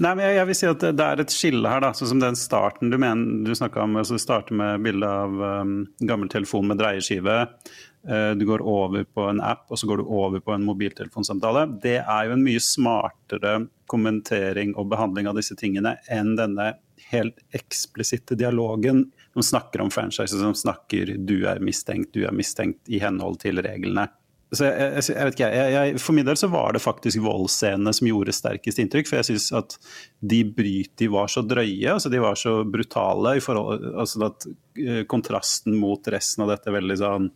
Nei, 0.00 0.14
men 0.16 0.22
jeg, 0.24 0.36
jeg, 0.38 0.48
vil 0.48 0.56
si 0.56 0.68
at 0.70 0.84
det 0.96 1.06
er 1.06 1.20
et 1.22 1.32
skille 1.34 1.70
her, 1.70 1.82
da. 1.84 1.92
Sånn 1.96 2.14
som 2.14 2.22
den 2.22 2.38
starten 2.38 2.90
du 2.92 2.96
mener 3.00 3.44
du 3.44 3.52
snakka 3.56 3.84
om. 3.84 3.98
altså 4.00 4.18
starter 4.20 4.56
med 4.56 4.82
bilde 4.86 5.08
av 5.08 5.36
um, 5.36 5.76
gammel 6.08 6.30
telefon 6.32 6.70
med 6.70 6.80
dreieskive. 6.80 7.42
Uh, 8.08 8.32
du 8.38 8.46
går 8.48 8.64
over 8.64 9.04
på 9.04 9.28
en 9.30 9.42
app, 9.44 9.66
og 9.68 9.78
så 9.78 9.88
går 9.90 10.00
du 10.00 10.08
over 10.08 10.42
på 10.42 10.54
en 10.56 10.64
mobiltelefonsamtale. 10.66 11.66
Det 11.82 11.98
er 12.00 12.28
jo 12.28 12.36
en 12.36 12.46
mye 12.46 12.62
smartere 12.64 13.58
kommentering 13.86 14.74
og 14.76 14.90
behandling 14.92 15.28
av 15.30 15.38
disse 15.38 15.56
tingene 15.58 15.96
enn 16.12 16.34
denne 16.38 16.74
helt 17.10 17.38
eksplisitte 17.54 18.34
dialogen. 18.34 19.10
som 19.32 19.42
snakker 19.42 19.80
om 19.80 19.90
franchises 19.90 20.40
som 20.40 20.54
snakker 20.54 21.16
'du 21.26 21.46
er 21.46 21.60
mistenkt, 21.60 22.12
du 22.12 22.24
er 22.24 22.32
mistenkt' 22.32 22.88
i 22.88 22.98
henhold 22.98 23.40
til 23.40 23.62
reglene. 23.62 24.08
Jeg, 24.54 25.02
jeg, 25.10 25.16
jeg 25.18 25.32
ikke, 25.34 25.98
For 25.98 26.14
min 26.14 26.26
del 26.26 26.36
så 26.38 26.46
var 26.46 26.72
det 26.72 26.82
faktisk 26.84 27.18
voldsscenene 27.18 27.92
som 27.92 28.06
gjorde 28.06 28.32
sterkest 28.32 28.78
inntrykk. 28.78 29.08
For 29.08 29.18
jeg 29.18 29.28
syns 29.30 29.48
at 29.58 29.74
de 30.22 30.44
bryt 30.44 30.92
de 30.96 31.08
var 31.10 31.26
så 31.32 31.42
drøye, 31.42 31.90
altså 31.92 32.12
de 32.12 32.22
var 32.22 32.38
så 32.38 32.60
brutale 32.64 33.36
i 33.36 33.42
forhold 33.42 33.88
altså 33.98 34.22
at 34.30 34.46
uh, 34.46 35.02
Kontrasten 35.10 35.74
mot 35.76 36.08
resten 36.08 36.46
av 36.46 36.54
dette 36.54 36.70
veldig 36.70 36.98
sånn 37.02 37.26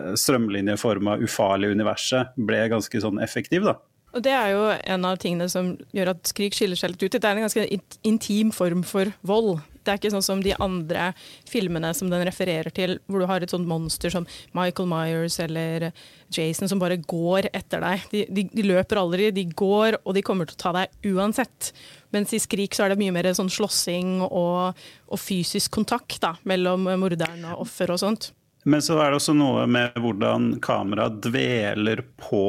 uh, 0.00 0.14
strømlinjeforma, 0.18 1.20
ufarlige 1.22 1.78
universet 1.78 2.34
ble 2.36 2.64
ganske 2.74 3.04
sånn 3.06 3.22
effektiv. 3.22 3.70
da. 3.70 3.78
Og 4.10 4.22
Det 4.26 4.32
er 4.34 4.52
jo 4.54 4.62
en 4.74 5.04
av 5.06 5.18
tingene 5.22 5.46
som 5.50 5.74
gjør 5.94 6.14
at 6.14 6.30
Skrik 6.30 6.56
skiller 6.56 6.78
seg 6.78 6.94
litt 6.94 7.04
ut. 7.04 7.14
Det 7.14 7.26
er 7.28 7.38
en 7.38 7.46
ganske 7.46 7.66
intim 8.06 8.50
form 8.54 8.82
for 8.86 9.12
vold. 9.26 9.60
Det 9.80 9.92
er 9.92 10.00
ikke 10.00 10.10
sånn 10.12 10.24
som 10.24 10.42
de 10.44 10.52
andre 10.60 11.12
filmene 11.48 11.92
som 11.96 12.10
den 12.12 12.24
refererer 12.26 12.68
til, 12.74 12.98
hvor 13.08 13.22
du 13.22 13.28
har 13.30 13.40
et 13.40 13.52
sånt 13.52 13.68
monster 13.70 14.12
som 14.12 14.26
Michael 14.56 14.90
Myers 14.90 15.38
eller 15.40 15.88
Jason 16.34 16.68
som 16.68 16.82
bare 16.82 16.98
går 17.00 17.48
etter 17.54 17.80
deg. 17.86 18.04
De, 18.12 18.24
de, 18.28 18.44
de 18.50 18.66
løper 18.66 19.00
aldri, 19.00 19.30
de 19.34 19.46
går, 19.46 20.00
og 20.04 20.18
de 20.18 20.24
kommer 20.26 20.50
til 20.50 20.58
å 20.58 20.62
ta 20.64 20.74
deg 20.76 21.14
uansett. 21.14 21.70
Mens 22.12 22.34
i 22.36 22.42
Skrik 22.42 22.76
så 22.76 22.84
er 22.84 22.92
det 22.92 23.00
mye 23.00 23.14
mer 23.14 23.30
sånn 23.36 23.52
slåssing 23.52 24.18
og, 24.26 24.76
og 25.08 25.22
fysisk 25.22 25.72
kontakt 25.78 26.18
da, 26.26 26.34
mellom 26.50 26.90
morderen 27.00 27.46
og 27.54 27.64
offer 27.64 27.94
og 27.94 28.02
sånt. 28.02 28.32
Men 28.68 28.82
så 28.84 28.98
er 29.00 29.08
det 29.08 29.16
også 29.16 29.32
noe 29.36 29.62
med 29.70 29.94
hvordan 29.96 30.50
kameraet 30.60 31.20
dveler 31.24 32.02
på 32.20 32.44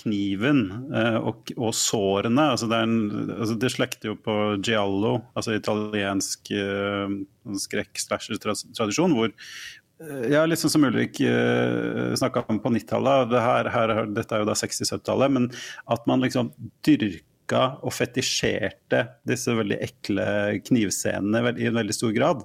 kniven 0.00 0.62
eh, 0.90 1.18
og, 1.20 1.52
og, 1.54 1.70
sårene. 1.78 2.48
Altså 2.54 2.66
det, 2.70 2.80
en, 2.82 2.96
altså 3.36 3.54
det, 3.62 3.70
slekter 3.70 4.10
jo 4.10 4.16
på 4.18 4.36
giallo, 4.58 5.20
altså 5.38 5.54
italiensk 5.54 6.50
eh, 6.56 7.14
skrekk-slasher-tradisjon, 7.62 9.14
hvor 9.14 9.30
eh, 9.30 10.24
ja, 10.34 10.42
sånn 10.58 10.74
som 10.74 10.86
Ulrik 10.88 11.20
uh, 11.22 12.10
snakka 12.18 12.42
om 12.50 12.58
på 12.62 12.72
90-tallet, 12.74 13.30
det 13.30 14.06
dette 14.16 14.34
er 14.34 14.42
jo 14.42 14.48
da 14.48 14.56
60-70-tallet, 14.58 15.36
men 15.36 15.46
at 15.94 16.10
man 16.10 16.24
liksom 16.26 16.50
dyrka 16.82 17.62
og 17.84 17.94
fetisjerte 17.94 19.04
disse 19.28 19.54
veldig 19.54 19.78
ekle 19.84 20.26
knivscenene 20.66 21.54
i 21.54 21.70
en 21.70 21.78
veldig 21.78 21.94
stor 21.94 22.16
grad. 22.18 22.42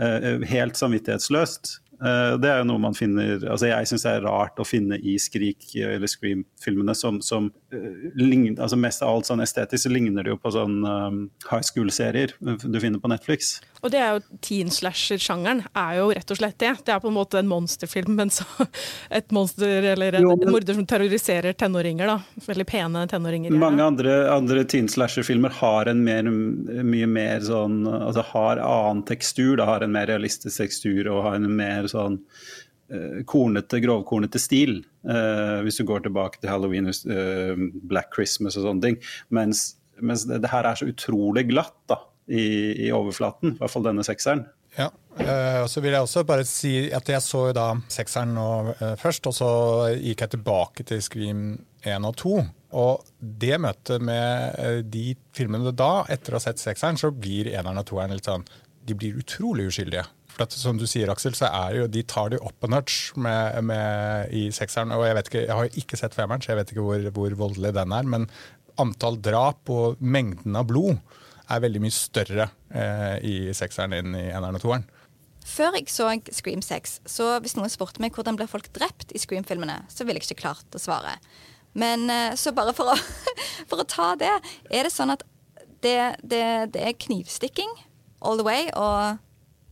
Uh, 0.00 0.40
helt 0.48 0.80
samvittighetsløst. 0.80 1.74
Eh, 1.98 2.32
det 2.38 2.46
er 2.46 2.60
jo 2.60 2.66
noe 2.68 2.78
man 2.78 2.94
finner 2.94 3.42
altså 3.50 3.72
Jeg 3.72 3.88
syns 3.90 4.04
det 4.06 4.10
er 4.12 4.22
rart 4.22 4.60
å 4.62 4.66
finne 4.66 5.00
i 5.02 5.16
Skrik- 5.18 5.72
eller 5.82 6.06
Scream-filmene 6.06 6.94
som, 6.94 7.18
som 7.24 7.48
uh, 7.74 8.04
ligner, 8.14 8.54
altså 8.62 8.78
Mest 8.78 9.02
av 9.02 9.16
alt 9.16 9.26
sånn 9.26 9.42
estetisk 9.42 9.88
så 9.88 9.90
ligner 9.90 10.22
det 10.22 10.30
jo 10.30 10.38
på 10.38 10.52
sånn 10.54 10.78
um, 10.86 11.18
high 11.48 11.64
school-serier 11.66 12.36
du 12.38 12.78
finner 12.78 13.02
på 13.02 13.10
Netflix. 13.10 13.58
Og 13.82 13.92
det 13.94 14.00
er 14.02 14.16
jo 14.16 14.38
teen 14.42 14.70
slasher-sjangeren 14.74 15.64
er 15.70 15.98
jo 16.00 16.08
rett 16.14 16.32
og 16.34 16.38
slett 16.40 16.58
det. 16.58 16.72
Det 16.86 16.94
er 16.94 17.02
på 17.02 17.10
en 17.10 17.16
måte 17.16 17.38
en 17.38 17.50
monsterfilm, 17.50 18.16
men 18.18 18.30
så 18.34 18.46
et 19.18 19.30
monster 19.34 19.90
eller 19.92 20.18
en, 20.18 20.26
jo, 20.26 20.34
men, 20.34 20.48
en 20.48 20.54
morder 20.56 20.78
som 20.78 20.86
terroriserer 20.88 21.54
tenåringer. 21.58 22.10
da. 22.10 22.46
Veldig 22.46 22.66
pene 22.68 23.04
tenåringer. 23.10 23.54
Mange 23.58 23.86
andre, 23.86 24.16
andre 24.34 24.64
teen 24.70 24.90
slasher-filmer 24.90 25.54
har 25.60 25.90
en 25.90 26.02
mer, 26.06 26.26
mye 26.26 27.10
mer 27.10 27.44
sånn 27.46 27.80
altså 27.88 28.24
har 28.32 28.62
annen 28.62 29.04
tekstur, 29.08 29.56
da 29.60 29.68
har 29.70 29.86
en 29.86 29.94
mer 29.94 30.10
realistisk 30.10 30.58
tekstur 30.58 31.10
og 31.12 31.22
har 31.28 31.38
en 31.38 31.50
mer 31.58 31.87
sånn 31.92 32.20
uh, 32.20 33.20
kornete, 33.28 33.80
grovkornete 33.84 34.40
stil. 34.42 34.82
Uh, 35.06 35.64
hvis 35.66 35.80
du 35.80 35.86
går 35.88 36.04
tilbake 36.06 36.42
til 36.42 36.52
Halloween, 36.52 36.90
uh, 36.90 37.54
Black 37.88 38.12
Christmas 38.14 38.58
og 38.58 38.68
sånne 38.68 38.84
ting. 38.84 39.00
Mens, 39.34 39.70
mens 40.00 40.26
det, 40.28 40.42
det, 40.44 40.52
her 40.52 40.68
er 40.68 40.78
så 40.80 40.88
utrolig 40.90 41.48
glatt. 41.52 41.76
da 41.90 42.02
i, 42.28 42.84
i 42.84 42.88
overflaten, 42.92 43.54
i 43.54 43.56
hvert 43.56 43.72
fall 43.72 43.86
denne 43.86 44.02
sekseren. 44.04 44.42
Ja, 44.76 44.90
og 45.62 45.70
så 45.72 45.80
vil 45.80 45.94
jeg 45.94 46.04
også 46.04 46.26
bare 46.28 46.44
si 46.44 46.72
at 46.92 47.08
jeg 47.08 47.24
så 47.24 47.46
da 47.56 47.70
sekseren 47.88 48.34
nå 48.36 48.48
først, 49.00 49.30
og 49.30 49.34
så 49.34 49.48
gikk 49.96 50.26
jeg 50.26 50.34
tilbake 50.34 50.84
til 50.90 51.00
Scream 51.02 51.40
1 51.88 52.04
og 52.04 52.18
2. 52.20 52.34
Og 52.78 53.08
det 53.18 53.56
møtet 53.64 54.04
med 54.04 54.84
de 54.92 55.14
filmene 55.36 55.72
da, 55.72 56.04
etter 56.12 56.34
å 56.34 56.38
ha 56.38 56.44
sett 56.44 56.60
sekseren, 56.60 57.00
så 57.00 57.10
blir 57.14 57.48
eneren 57.54 57.80
og 57.80 57.88
toeren 57.88 58.12
litt 58.12 58.28
sånn 58.28 58.44
De 58.88 58.96
blir 58.96 59.18
utrolig 59.20 59.68
uskyldige. 59.68 60.04
For 60.38 60.46
at, 60.46 60.54
som 60.54 60.78
du 60.78 60.86
sier, 60.86 61.10
Aksel, 61.10 61.34
så 61.34 61.48
er 61.50 61.80
jo, 61.80 61.86
de 61.90 62.04
tar 62.06 62.30
det 62.30 62.38
opp 62.46 62.62
a 62.62 62.70
notch 62.70 63.16
med, 63.18 63.58
med, 63.66 64.30
i 64.30 64.44
sekseren. 64.54 64.94
Og 64.94 65.02
jeg 65.02 65.18
ikke, 65.24 65.40
jeg 65.42 65.56
har 65.58 65.80
ikke 65.82 65.98
sett 65.98 66.14
femmeren, 66.14 66.44
så 66.44 66.52
jeg 66.52 66.60
vet 66.60 66.70
ikke 66.70 66.84
hvor, 66.86 67.08
hvor 67.16 67.34
voldelig 67.40 67.74
den 67.74 67.94
er. 67.96 68.06
Men 68.06 68.28
antall 68.78 69.18
drap 69.18 69.66
og 69.74 69.98
mengden 69.98 70.54
av 70.54 70.68
blod 70.70 71.00
er 71.48 71.64
veldig 71.64 71.82
mye 71.82 71.96
større 71.96 72.46
eh, 72.70 73.18
i 73.26 73.34
sekseren 73.56 73.96
enn 73.98 74.14
i 74.14 74.28
eneren 74.28 74.60
og 74.60 74.62
toeren. 74.62 74.86
Før 75.48 75.74
jeg 75.78 75.88
så 75.90 76.06
Scream 76.36 76.62
6, 76.62 76.98
så 77.08 77.30
hvis 77.42 77.56
noen 77.58 77.72
spurte 77.72 78.02
meg 78.04 78.14
hvordan 78.14 78.36
blir 78.38 78.50
folk 78.50 78.68
drept 78.76 79.10
i 79.16 79.18
Scream-filmene, 79.18 79.80
så 79.90 80.06
ville 80.06 80.20
jeg 80.20 80.28
ikke 80.28 80.44
klart 80.44 80.76
å 80.76 80.82
svare. 80.82 81.16
Men 81.78 82.06
eh, 82.12 82.36
så 82.38 82.54
bare 82.54 82.76
for 82.76 82.92
å, 82.92 82.98
for 83.70 83.82
å 83.82 83.88
ta 83.88 84.12
det, 84.20 84.34
er 84.70 84.86
det 84.86 84.94
sånn 84.94 85.16
at 85.16 85.26
det, 85.82 86.20
det, 86.22 86.44
det, 86.74 86.84
er 86.84 87.00
knivstikking 87.00 87.74
all 88.20 88.38
the 88.38 88.46
way, 88.46 88.68
og 88.76 89.18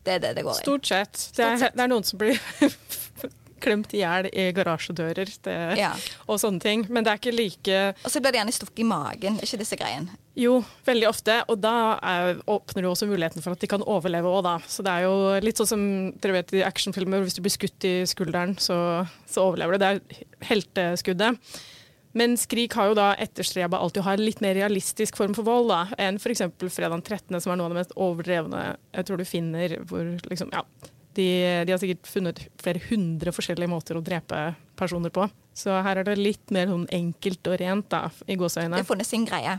det 0.06 0.18
er 0.18 0.22
det 0.22 0.36
det 0.38 0.46
går 0.46 0.60
i. 0.60 0.62
Stort 0.64 0.88
sett. 0.88 1.26
Det 1.36 1.44
er, 1.44 1.66
det 1.74 1.82
er 1.84 1.90
noen 1.90 2.06
som 2.06 2.20
blir 2.20 2.38
klemt 3.66 3.92
i 3.96 4.02
hjel 4.02 4.28
i 4.30 4.46
garasjedører 4.54 5.30
det, 5.46 5.56
ja. 5.80 5.90
og 6.28 6.38
sånne 6.40 6.62
ting. 6.62 6.84
Men 6.92 7.06
det 7.06 7.12
er 7.12 7.20
ikke 7.20 7.34
like 7.34 7.80
Og 8.04 8.12
så 8.12 8.22
blir 8.22 8.34
det 8.34 8.42
gjerne 8.42 8.54
stukket 8.54 8.82
i 8.84 8.88
magen, 8.88 9.38
ikke 9.42 9.60
disse 9.62 9.78
greiene? 9.80 10.18
Jo, 10.36 10.58
veldig 10.86 11.08
ofte. 11.08 11.38
Og 11.50 11.60
da 11.64 11.74
er, 12.04 12.42
åpner 12.52 12.84
du 12.84 12.90
også 12.90 13.08
muligheten 13.08 13.44
for 13.44 13.56
at 13.56 13.62
de 13.62 13.70
kan 13.70 13.84
overleve 13.84 14.30
òg, 14.30 14.42
da. 14.46 14.56
Så 14.68 14.84
det 14.86 14.92
er 14.92 15.06
jo 15.06 15.14
litt 15.44 15.62
sånn 15.62 15.72
som 15.72 15.86
dere 16.22 16.40
vet 16.40 16.58
i 16.58 16.66
actionfilmer, 16.66 17.24
hvis 17.24 17.38
du 17.38 17.42
blir 17.44 17.56
skutt 17.56 17.88
i 17.88 17.96
skulderen, 18.08 18.56
så, 18.60 18.78
så 19.30 19.48
overlever 19.48 19.76
du. 19.76 19.84
Det 19.84 19.94
er 19.94 20.50
helteskuddet. 20.52 21.40
Men 22.16 22.36
Skrik 22.40 22.72
har 22.78 22.90
jo 22.90 22.96
da 22.96 23.10
etterstreba 23.20 23.76
alltid 23.76 24.00
å 24.00 24.06
ha 24.06 24.14
en 24.16 24.24
litt 24.24 24.40
mer 24.40 24.56
realistisk 24.56 25.18
form 25.18 25.34
for 25.36 25.44
vold 25.44 25.68
da, 25.68 25.82
enn 26.00 26.16
f.eks. 26.16 26.46
Fredag 26.72 27.02
13., 27.04 27.36
som 27.44 27.52
er 27.52 27.60
noe 27.60 27.68
av 27.68 27.74
det 27.74 27.82
mest 27.82 27.96
overdrevne 27.96 28.62
jeg 28.72 29.08
tror 29.08 29.20
du 29.20 29.26
finner. 29.28 29.76
hvor 29.90 30.08
liksom, 30.30 30.48
ja, 30.56 30.64
de, 31.16 31.28
de, 31.66 31.74
har 31.74 31.80
sikkert 31.82 32.08
funnet 32.08 32.42
flere 32.60 32.80
hundre 32.88 33.32
forskjellige 33.36 33.68
måter 33.72 33.98
å 33.98 34.04
drepe 34.04 34.40
personer 34.80 35.12
på. 35.12 35.28
Så 35.56 35.76
her 35.84 36.00
er 36.00 36.08
det 36.08 36.18
litt 36.20 36.52
mer 36.52 36.68
sånn 36.72 36.88
enkelt 36.92 37.52
og 37.52 37.60
rent, 37.60 37.88
da, 37.92 38.06
i 38.24 38.36
gåseøynene. 38.40 38.78
Det 38.78 38.84
har 38.86 38.90
funnet 38.94 39.08
sin 39.08 39.28
greie. 39.28 39.56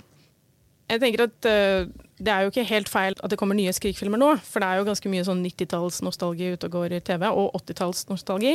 Jeg 0.88 1.02
tenker 1.04 1.26
at 1.26 1.48
uh, 1.52 1.89
Det 2.15 2.32
er 2.32 2.46
jo 2.46 2.52
ikke 2.54 2.70
helt 2.70 2.89
feil 2.89 3.17
at 3.20 3.32
det 3.34 3.38
kommer 3.39 3.58
nye 3.58 3.74
Skrik-filmer 3.76 4.22
nå, 4.22 4.30
for 4.48 4.63
det 4.63 4.70
er 4.70 4.80
jo 4.80 4.88
ganske 4.88 5.10
mye 5.12 5.26
sånn 5.28 5.43
90-tallsnostalgi 5.46 6.54
ute 6.56 6.70
og 6.70 6.78
går 6.78 6.98
i 6.98 7.02
TV, 7.06 7.28
og 7.30 7.58
80-tallsnostalgi. 7.60 8.54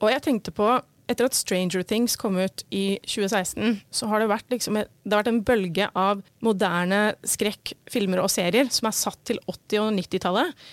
Og 0.00 0.08
jeg 0.10 0.24
tenkte 0.24 0.54
på 0.56 0.72
etter 1.10 1.26
at 1.26 1.36
Stranger 1.36 1.84
Things 1.86 2.16
kom 2.20 2.38
ut 2.40 2.64
i 2.74 2.98
2016, 3.06 3.80
så 3.90 4.10
har 4.10 4.22
det 4.22 4.30
vært, 4.30 4.46
liksom, 4.52 4.78
det 4.80 5.10
har 5.10 5.22
vært 5.22 5.32
en 5.32 5.42
bølge 5.46 5.88
av 5.98 6.22
moderne 6.44 7.00
skrekkfilmer 7.26 8.22
og 8.22 8.30
serier 8.32 8.70
som 8.72 8.90
er 8.90 8.96
satt 8.96 9.20
til 9.30 9.40
80- 9.46 9.82
og 9.84 9.92
90-tallet. 9.98 10.64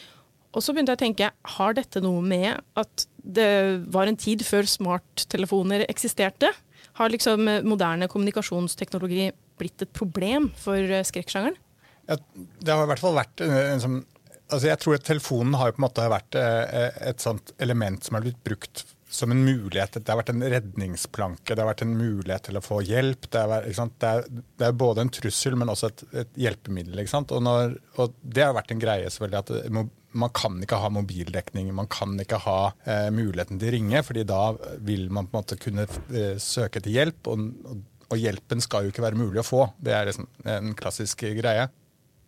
Og 0.58 0.64
så 0.64 0.74
begynte 0.74 0.96
jeg 0.96 1.00
å 1.00 1.04
tenke, 1.06 1.32
har 1.58 1.78
dette 1.78 2.02
noe 2.02 2.24
med 2.26 2.62
at 2.80 3.08
det 3.22 3.52
var 3.94 4.10
en 4.10 4.18
tid 4.18 4.46
før 4.48 4.68
smarttelefoner 4.70 5.86
eksisterte? 5.90 6.52
Har 6.98 7.14
liksom 7.14 7.46
moderne 7.68 8.10
kommunikasjonsteknologi 8.10 9.30
blitt 9.60 9.84
et 9.86 9.94
problem 9.94 10.52
for 10.58 10.78
eh, 10.82 11.06
skrekksjangeren? 11.06 11.58
Ja, 12.08 12.18
det 12.38 12.72
har 12.72 12.86
i 12.86 12.92
hvert 12.94 13.04
fall 13.04 13.18
vært 13.18 13.44
en, 13.44 13.58
en 13.74 13.84
sånn 13.84 13.98
Altså 14.48 14.70
jeg 14.70 14.80
tror 14.80 14.94
at 14.96 15.04
Telefonen 15.04 15.58
har 15.60 15.68
jo 15.68 15.74
på 15.76 15.82
en 15.82 15.84
måte 15.84 16.04
vært 16.08 16.36
eh, 16.40 16.86
et 17.10 17.20
sånt 17.20 17.50
element 17.60 18.06
som 18.06 18.16
har 18.16 18.24
blitt 18.24 18.38
brukt 18.48 18.86
som 19.10 19.32
en 19.32 19.44
mulighet. 19.46 20.00
Det 20.00 20.12
har 20.12 20.20
vært 20.20 20.34
en 20.34 20.44
redningsplanke, 20.44 21.56
det 21.56 21.64
har 21.64 21.70
vært 21.70 21.84
en 21.86 21.96
mulighet 21.98 22.50
til 22.50 22.60
å 22.60 22.64
få 22.64 22.82
hjelp. 22.86 23.30
Det 23.32 23.44
er, 23.44 23.68
det 23.68 24.10
er, 24.10 24.26
det 24.60 24.68
er 24.68 24.80
både 24.80 25.06
en 25.06 25.14
trussel, 25.14 25.56
men 25.60 25.72
også 25.72 25.92
et, 25.92 26.04
et 26.24 26.42
hjelpemiddel. 26.48 27.06
Og, 27.06 27.40
når, 27.44 27.78
og, 27.96 28.18
det 28.22 28.44
har 28.44 28.58
vært 28.58 28.74
en 28.76 28.84
greie 28.84 29.12
selvfølgelig 29.14 29.44
at 29.44 29.94
man 30.18 30.34
kan 30.36 30.56
ikke 30.64 30.80
ha 30.82 30.90
mobildekning, 30.94 31.70
man 31.76 31.90
kan 31.92 32.16
ikke 32.20 32.40
ha 32.46 32.60
eh, 32.88 33.10
muligheten 33.14 33.60
til 33.60 33.70
å 33.70 33.76
ringe, 33.76 34.04
fordi 34.08 34.24
da 34.28 34.42
vil 34.86 35.08
man 35.14 35.28
på 35.28 35.36
en 35.36 35.44
måte 35.44 35.60
kunne 35.62 35.86
eh, 35.86 36.36
søke 36.42 36.82
til 36.84 36.96
hjelp. 36.98 37.32
Og, 37.32 37.84
og, 38.08 38.16
hjelpen 38.18 38.64
skal 38.64 38.86
jo 38.86 38.94
ikke 38.94 39.06
være 39.06 39.20
mulig 39.20 39.44
å 39.44 39.48
få. 39.48 39.68
Det 39.84 39.94
er 39.94 40.10
liksom 40.10 40.30
en 40.48 40.74
klassisk 40.80 41.28
greie. 41.38 41.68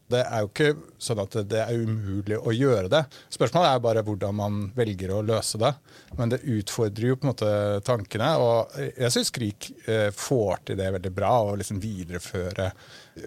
Det 0.09 0.21
er 0.25 0.43
jo 0.43 0.49
ikke 0.49 0.69
sånn 1.01 1.21
at 1.21 1.35
det 1.49 1.59
er 1.61 1.83
umulig 1.83 2.39
å 2.39 2.53
gjøre 2.55 2.89
det. 2.91 3.03
Spørsmålet 3.33 3.69
er 3.75 3.83
bare 3.83 4.03
hvordan 4.05 4.37
man 4.39 4.61
velger 4.77 5.13
å 5.13 5.21
løse 5.25 5.59
det. 5.61 5.73
Men 6.17 6.33
det 6.33 6.41
utfordrer 6.43 7.11
jo 7.11 7.19
på 7.19 7.27
en 7.27 7.31
måte 7.33 7.51
tankene. 7.85 8.31
Og 8.41 8.79
jeg 8.89 9.13
syns 9.13 9.29
Skrik 9.29 9.69
eh, 9.85 10.09
får 10.15 10.65
til 10.69 10.79
det 10.81 10.89
veldig 10.97 11.13
bra, 11.13 11.33
å 11.45 11.53
liksom 11.59 11.81
videreføre 11.83 12.71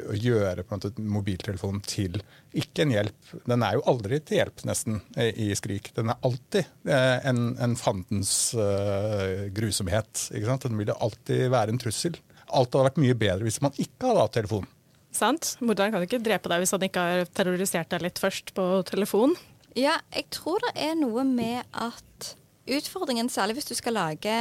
og 0.09 0.17
gjøre 0.17 0.65
på 0.65 0.75
en 0.75 0.81
måte 0.81 1.05
mobiltelefonen 1.05 1.83
til 1.87 2.19
ikke 2.57 2.85
en 2.85 2.95
hjelp. 2.95 3.33
Den 3.49 3.65
er 3.65 3.77
jo 3.77 3.87
aldri 3.93 4.19
til 4.25 4.41
hjelp, 4.41 4.63
nesten, 4.69 5.01
i 5.17 5.51
Skrik. 5.57 5.93
Den 5.97 6.13
er 6.13 6.21
alltid 6.27 6.67
eh, 6.89 7.19
en, 7.29 7.55
en 7.63 7.79
fandens 7.79 8.53
uh, 8.59 9.49
grusomhet. 9.55 10.29
Den 10.33 10.79
vil 10.81 10.93
alltid 10.97 11.49
være 11.53 11.75
en 11.75 11.83
trussel. 11.83 12.19
Alt 12.53 12.75
hadde 12.75 12.91
vært 12.91 13.03
mye 13.03 13.19
bedre 13.19 13.49
hvis 13.49 13.63
man 13.65 13.77
ikke 13.81 14.11
hadde 14.11 14.27
hatt 14.27 14.37
telefon. 14.41 14.69
Sant? 15.13 15.57
Morderen 15.61 15.93
kan 15.93 16.05
ikke 16.05 16.23
drepe 16.25 16.51
deg 16.51 16.63
hvis 16.63 16.73
han 16.75 16.85
ikke 16.87 17.05
har 17.05 17.31
terrorisert 17.37 17.93
deg 17.93 18.05
litt 18.07 18.21
først 18.23 18.55
på 18.57 18.67
telefon. 18.89 19.37
Ja, 19.77 19.99
jeg 20.13 20.29
tror 20.33 20.61
det 20.65 20.75
er 20.81 20.97
noe 20.99 21.25
med 21.29 21.63
at 21.73 22.33
utfordringen, 22.69 23.31
særlig 23.33 23.59
hvis 23.59 23.71
du 23.71 23.77
skal 23.77 23.97
lage 23.97 24.37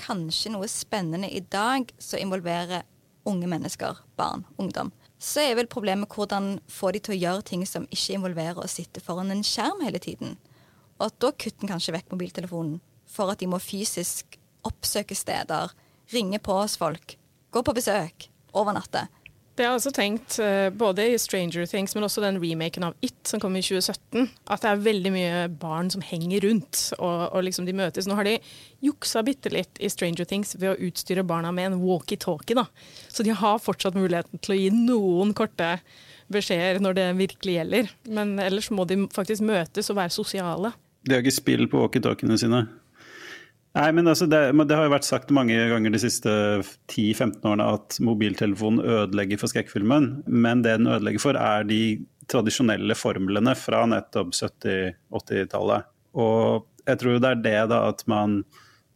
kanskje 0.00 0.52
noe 0.52 0.68
spennende 0.70 1.30
i 1.30 1.40
dag 1.40 1.88
som 2.02 2.20
involverer 2.20 2.84
unge 3.28 3.48
mennesker, 3.48 4.00
barn, 4.18 4.44
ungdom, 4.60 4.90
så 5.16 5.44
er 5.44 5.56
vel 5.56 5.70
problemet 5.70 6.10
hvordan 6.12 6.58
få 6.68 6.90
de 6.92 7.00
til 7.04 7.14
å 7.14 7.20
gjøre 7.20 7.46
ting 7.48 7.62
som 7.68 7.86
ikke 7.88 8.18
involverer 8.18 8.60
å 8.60 8.68
sitte 8.68 9.00
foran 9.00 9.32
en 9.32 9.44
skjerm 9.46 9.80
hele 9.84 10.00
tiden. 10.02 10.36
Og 10.98 11.08
at 11.08 11.20
da 11.22 11.32
kutter 11.32 11.64
en 11.64 11.72
kanskje 11.72 11.94
vekk 11.96 12.12
mobiltelefonen 12.12 12.80
for 13.08 13.32
at 13.32 13.40
de 13.40 13.48
må 13.48 13.60
fysisk 13.62 14.38
oppsøke 14.64 15.16
steder, 15.16 15.72
ringe 16.12 16.40
på 16.44 16.56
hos 16.58 16.76
folk, 16.80 17.16
gå 17.52 17.62
på 17.64 17.76
besøk, 17.76 18.28
overnatte. 18.52 19.06
Det 19.54 19.62
har 19.62 19.70
jeg 19.70 19.78
også 19.78 19.90
tenkt, 19.94 20.36
eh, 20.42 20.68
både 20.74 21.04
i 21.12 21.18
Stranger 21.18 21.66
Things, 21.70 21.92
men 21.94 22.02
også 22.02 22.22
den 22.24 22.40
remaken 22.42 22.88
av 22.88 22.94
It 23.06 23.30
som 23.30 23.38
kom 23.38 23.54
i 23.54 23.62
2017, 23.62 24.26
at 24.50 24.64
det 24.64 24.70
er 24.70 24.82
veldig 24.82 25.12
mye 25.14 25.44
barn 25.62 25.92
som 25.94 26.02
henger 26.02 26.42
rundt, 26.48 26.80
og, 26.98 27.28
og 27.30 27.44
liksom 27.46 27.68
de 27.68 27.76
møtes. 27.78 28.08
Nå 28.10 28.16
har 28.18 28.26
de 28.26 28.40
juksa 28.82 29.22
bitte 29.22 29.52
litt 29.54 29.78
i 29.78 29.90
Stranger 29.92 30.26
Things 30.26 30.56
ved 30.58 30.72
å 30.72 30.88
utstyre 30.88 31.22
barna 31.22 31.52
med 31.54 31.70
en 31.70 31.78
walkietalkie, 31.84 32.58
da. 32.58 32.66
Så 33.06 33.22
de 33.22 33.30
har 33.30 33.62
fortsatt 33.62 33.94
muligheten 33.94 34.42
til 34.42 34.56
å 34.56 34.58
gi 34.58 34.72
noen 34.74 35.30
korte 35.38 35.76
beskjeder 36.34 36.82
når 36.82 36.98
det 36.98 37.08
virkelig 37.22 37.58
gjelder. 37.60 37.92
Men 38.10 38.34
ellers 38.42 38.72
må 38.74 38.88
de 38.90 39.04
faktisk 39.14 39.46
møtes 39.46 39.92
og 39.92 40.00
være 40.02 40.18
sosiale. 40.18 40.74
De 41.06 41.14
har 41.14 41.22
ikke 41.22 41.38
spill 41.38 41.68
på 41.70 41.78
walkietalkiene 41.78 42.40
sine. 42.40 42.66
Nei, 43.74 43.88
men 43.90 44.06
altså 44.06 44.28
det, 44.30 44.38
det, 44.54 44.74
har 44.78 44.86
jo 44.86 44.92
vært 44.92 45.06
sagt 45.06 45.32
mange 45.34 45.56
ganger 45.72 45.90
de 45.90 45.98
siste 45.98 46.30
10-15 46.92 47.40
årene 47.42 47.66
at 47.74 47.96
mobiltelefonen 48.06 48.84
ødelegger 48.84 49.40
for 49.40 49.50
skrekkfilmen. 49.50 50.10
Men 50.30 50.62
det 50.62 50.76
den 50.78 50.90
ødelegger 50.92 51.24
for, 51.24 51.38
er 51.38 51.66
de 51.66 51.80
tradisjonelle 52.30 52.94
formlene 52.96 53.56
fra 53.58 53.82
nettopp 53.90 54.30
70-80-tallet. 54.38 55.90
Og 56.14 56.68
jeg 56.86 57.00
tror 57.00 57.18
det 57.18 57.32
er 57.32 57.42
det 57.42 57.58
da 57.72 57.80
at 57.90 58.06
man 58.10 58.44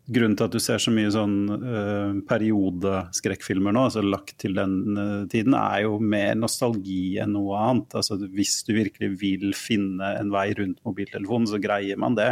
Grunnen 0.09 0.38
til 0.38 0.47
at 0.47 0.55
du 0.55 0.61
ser 0.62 0.81
så 0.81 0.92
mye 0.94 1.11
sånn 1.12 1.35
uh, 1.53 2.14
periodeskrekkfilmer 2.31 3.75
nå, 3.77 3.83
altså 3.90 4.01
lagt 4.01 4.38
til 4.40 4.55
den 4.57 4.97
uh, 4.97 5.27
tiden, 5.29 5.53
er 5.59 5.83
jo 5.85 5.99
mer 6.01 6.33
nostalgi 6.38 7.18
enn 7.21 7.35
noe 7.37 7.59
annet. 7.61 7.99
Altså 8.01 8.16
Hvis 8.33 8.62
du 8.64 8.73
virkelig 8.79 9.11
vil 9.21 9.53
finne 9.57 10.14
en 10.16 10.33
vei 10.33 10.47
rundt 10.57 10.81
mobiltelefonen, 10.88 11.51
så 11.53 11.61
greier 11.61 12.01
man 12.01 12.16
det. 12.16 12.31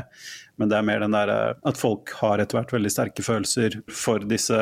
Men 0.57 0.73
det 0.73 0.79
er 0.79 0.89
mer 0.89 1.05
den 1.05 1.19
der 1.19 1.35
uh, 1.35 1.61
at 1.69 1.77
folk 1.77 2.17
har 2.23 2.41
etter 2.41 2.63
hvert 2.63 2.75
veldig 2.79 2.95
sterke 2.97 3.27
følelser 3.27 3.81
for 3.93 4.25
disse 4.25 4.57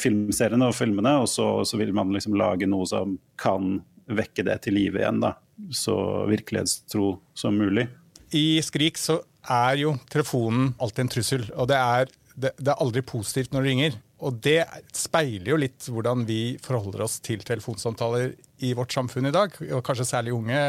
filmseriene 0.00 0.72
og 0.72 0.78
filmene, 0.80 1.18
og 1.20 1.28
så, 1.28 1.50
så, 1.68 1.76
vil 1.76 1.92
man 1.92 2.16
liksom 2.16 2.40
lage 2.40 2.68
noe 2.70 2.88
som 2.88 3.18
kan 3.36 3.82
vekke 4.08 4.46
det 4.48 4.62
til 4.64 4.80
live 4.80 5.04
igjen. 5.04 5.20
da. 5.20 5.36
Så 5.76 5.96
virkelighetstro 6.32 7.18
som 7.36 7.60
mulig. 7.60 7.90
I 8.32 8.62
Skrik 8.64 8.96
så 8.96 9.20
er 9.46 9.82
jo 9.84 9.98
telefonen 10.10 10.72
alltid 10.80 11.04
en 11.04 11.12
trussel. 11.12 11.50
Og 11.52 11.68
det 11.68 11.76
er 11.76 12.16
det, 12.36 12.52
det, 12.58 12.70
er 12.70 12.82
aldri 12.84 13.02
positivt 13.06 13.54
når 13.54 13.64
det 13.64 13.72
ringer. 13.72 13.96
Og 14.26 14.38
det 14.44 14.60
speiler 14.96 15.50
jo 15.52 15.60
litt 15.60 15.88
hvordan 15.92 16.24
vi 16.28 16.40
forholder 16.64 17.04
oss 17.06 17.18
til 17.24 17.42
telefonsamtaler 17.44 18.34
i 18.64 18.72
vårt 18.76 18.94
samfunn 18.96 19.28
i 19.28 19.34
dag, 19.34 19.56
og 19.70 19.84
kanskje 19.84 20.08
særlig 20.08 20.36
unge 20.36 20.60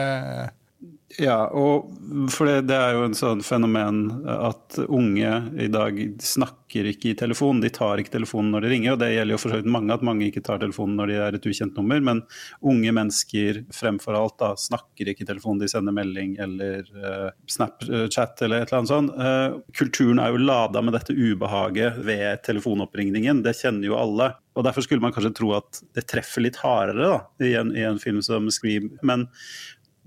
ja, 1.16 1.48
og 1.56 1.88
for 2.34 2.50
det, 2.50 2.66
det, 2.68 2.76
er 2.76 2.98
jo 2.98 3.06
en 3.08 3.16
sånn 3.16 3.40
fenomen 3.46 4.02
at 4.28 4.76
unge 4.92 5.30
i 5.64 5.70
dag 5.72 5.96
snakker 6.20 6.90
ikke 6.92 7.14
i 7.14 7.18
telefon. 7.18 7.62
De 7.64 7.72
tar 7.74 8.02
ikke 8.02 8.12
telefonen 8.18 8.52
når 8.52 8.66
de 8.66 8.72
ringer, 8.74 8.94
og 8.94 9.00
det 9.00 9.14
gjelder 9.14 9.34
jo 9.34 9.40
for 9.40 9.54
så 9.54 9.62
vidt 9.62 9.72
mange 9.72 9.96
at 9.96 10.04
mange 10.06 10.28
ikke 10.28 10.44
tar 10.44 10.60
telefonen 10.60 10.98
når 11.00 11.10
de 11.10 11.16
er 11.24 11.38
et 11.38 11.48
ukjent 11.48 11.80
nummer. 11.80 12.04
Men 12.10 12.20
unge 12.60 12.92
mennesker 13.00 13.62
fremfor 13.74 14.18
alt 14.20 14.36
da 14.44 14.52
snakker 14.60 15.14
ikke 15.14 15.24
i 15.24 15.30
telefon, 15.30 15.62
de 15.62 15.70
sender 15.72 15.96
melding 15.96 16.36
eller 16.44 16.84
uh, 17.00 17.30
Snapchat 17.56 18.44
eller 18.44 18.66
et 18.66 18.68
eller 18.68 18.82
annet 18.82 18.92
sånt. 18.92 19.16
Uh, 19.16 19.64
kulturen 19.80 20.20
er 20.20 20.36
jo 20.36 20.44
lada 20.44 20.84
med 20.84 20.98
dette 20.98 21.16
ubehaget 21.16 22.04
ved 22.04 22.44
telefonoppringningen, 22.50 23.46
det 23.48 23.56
kjenner 23.62 23.88
jo 23.88 23.96
alle. 23.96 24.34
Og 24.58 24.66
Derfor 24.66 24.82
skulle 24.82 25.04
man 25.04 25.14
kanskje 25.14 25.36
tro 25.38 25.52
at 25.54 25.82
det 25.94 26.08
treffer 26.10 26.42
litt 26.42 26.58
hardere 26.64 27.12
da, 27.12 27.18
i, 27.46 27.54
en, 27.60 27.76
i 27.78 27.84
en 27.86 28.00
film 28.02 28.24
som 28.26 28.50
Scream. 28.50 28.90
Men 29.06 29.28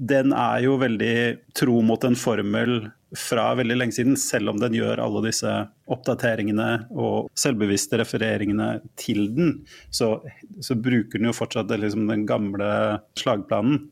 den 0.00 0.32
er 0.32 0.62
jo 0.64 0.78
veldig 0.80 1.14
tro 1.56 1.80
mot 1.84 2.04
en 2.08 2.16
formel 2.16 2.88
fra 3.16 3.50
veldig 3.58 3.76
lenge 3.76 3.96
siden, 3.96 4.16
selv 4.20 4.52
om 4.52 4.60
den 4.60 4.76
gjør 4.78 5.02
alle 5.02 5.24
disse 5.26 5.50
oppdateringene 5.90 6.68
og 6.94 7.28
selvbevisste 7.38 7.98
refereringene 8.00 8.68
til 9.00 9.26
den, 9.34 9.56
så, 9.90 10.14
så 10.62 10.78
bruker 10.78 11.18
den 11.18 11.28
jo 11.28 11.36
fortsatt 11.36 11.74
liksom 11.74 12.06
den 12.10 12.24
gamle 12.28 12.70
slagplanen 13.18 13.88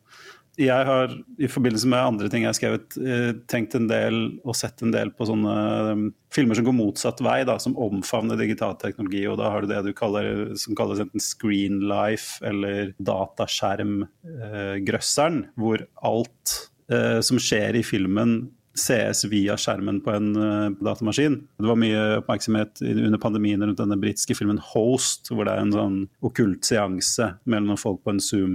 jeg 0.58 0.86
har 0.88 1.12
i 1.38 1.46
forbindelse 1.50 1.88
med 1.90 1.98
andre 2.02 2.28
ting 2.30 2.42
jeg 2.42 2.50
har 2.50 2.56
skrevet, 2.58 2.96
eh, 2.98 3.32
tenkt 3.50 3.74
en 3.78 3.88
del 3.90 4.14
og 4.42 4.54
sett 4.58 4.82
en 4.82 4.94
del 4.94 5.10
på 5.14 5.26
sånne 5.28 5.54
um, 5.94 6.14
filmer 6.34 6.54
som 6.58 6.66
går 6.66 6.74
motsatt 6.74 7.20
vei, 7.22 7.44
da, 7.46 7.58
som 7.62 7.78
omfavner 7.78 8.36
digital 8.40 8.74
teknologi. 8.80 9.26
og 9.30 9.38
Da 9.38 9.50
har 9.52 9.60
du 9.62 9.68
det 9.70 9.84
du 9.86 9.92
kaller, 9.96 10.26
som 10.58 10.74
kalles 10.78 11.00
enten 11.04 11.20
screen 11.22 11.76
life 11.86 12.28
eller 12.46 12.92
dataskjermgrøsseren, 12.98 15.38
eh, 15.44 15.50
hvor 15.62 15.78
alt 16.10 16.44
eh, 16.90 17.20
som 17.22 17.38
skjer 17.38 17.74
i 17.78 17.82
filmen 17.86 18.50
sees 18.78 19.24
via 19.26 19.56
skjermen 19.58 20.00
på 20.04 20.10
en 20.14 20.34
datamaskin. 20.78 21.48
Det 21.58 21.66
var 21.66 21.82
mye 21.82 22.20
oppmerksomhet 22.20 22.78
under 22.86 23.18
pandemien 23.18 23.62
rundt 23.64 23.80
denne 23.80 23.98
britiske 23.98 24.34
filmen 24.38 24.60
'Host', 24.62 25.34
hvor 25.34 25.44
det 25.46 25.52
er 25.54 25.62
en 25.64 25.74
sånn 25.74 26.08
okkult 26.22 26.62
seanse 26.62 27.26
mellom 27.42 27.76
folk 27.78 28.04
på 28.04 28.10
en 28.14 28.22
Zoom. 28.22 28.54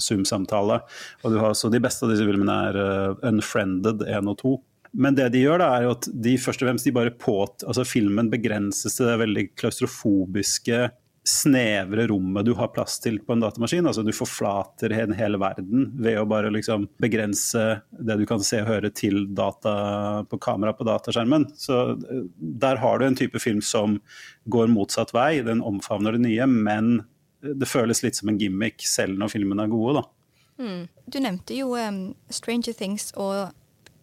Zoom-samtale. 0.00 0.80
Og 1.22 1.34
du 1.34 1.40
har 1.40 1.52
også 1.52 1.70
De 1.72 1.80
beste 1.82 2.06
av 2.06 2.12
disse 2.12 2.26
filmene 2.26 2.58
er 2.68 2.78
uh, 2.78 3.26
Unfriended 3.28 4.06
1 4.06 4.30
og 4.32 4.38
2. 4.42 4.54
Men 4.92 5.16
det 5.16 5.30
de 5.32 5.44
gjør, 5.46 5.62
da, 5.62 5.70
er 5.72 5.86
jo 5.86 5.94
at 5.94 6.08
de 6.24 6.34
først 6.40 6.62
og 6.62 6.68
fremst 6.68 6.88
de 6.88 6.92
bare 6.94 7.14
på, 7.16 7.36
altså 7.64 7.84
filmen 7.88 8.28
begrenses 8.32 8.98
til 8.98 9.08
det 9.08 9.20
veldig 9.22 9.46
klaustrofobiske, 9.56 10.90
snevre 11.22 12.08
rommet 12.10 12.44
du 12.44 12.50
har 12.58 12.72
plass 12.74 12.96
til 13.00 13.20
på 13.22 13.34
en 13.34 13.44
datamaskin. 13.44 13.86
altså 13.86 14.02
Du 14.02 14.10
forflater 14.14 14.92
en 14.96 15.14
hel 15.14 15.38
verden 15.38 15.92
ved 16.02 16.18
å 16.18 16.26
bare 16.26 16.50
liksom 16.50 16.88
begrense 17.02 17.62
det 17.94 18.16
du 18.18 18.24
kan 18.26 18.42
se 18.42 18.62
og 18.62 18.70
høre 18.72 18.90
til 18.90 19.28
data 19.30 19.74
på 20.28 20.40
kamera 20.42 20.74
på 20.74 20.86
dataskjermen. 20.88 21.46
Så 21.54 21.78
eh, 21.94 22.26
Der 22.36 22.82
har 22.82 22.98
du 22.98 23.06
en 23.06 23.18
type 23.18 23.38
film 23.42 23.62
som 23.62 24.00
går 24.50 24.72
motsatt 24.74 25.14
vei. 25.14 25.44
Den 25.46 25.62
omfavner 25.62 26.18
det 26.18 26.26
nye, 26.26 26.50
men 26.50 27.04
det 27.42 27.68
føles 27.68 28.02
litt 28.04 28.18
som 28.18 28.30
en 28.30 28.38
gimmick 28.38 28.84
selv 28.86 29.18
når 29.18 29.32
filmene 29.34 29.66
er 29.66 29.72
gode, 29.72 30.00
da. 30.00 30.04
Mm. 30.62 30.86
Du 31.10 31.18
nevnte 31.18 31.56
jo 31.56 31.74
um, 31.74 32.02
Stranger 32.30 32.76
Things 32.76 33.10
og 33.18 33.50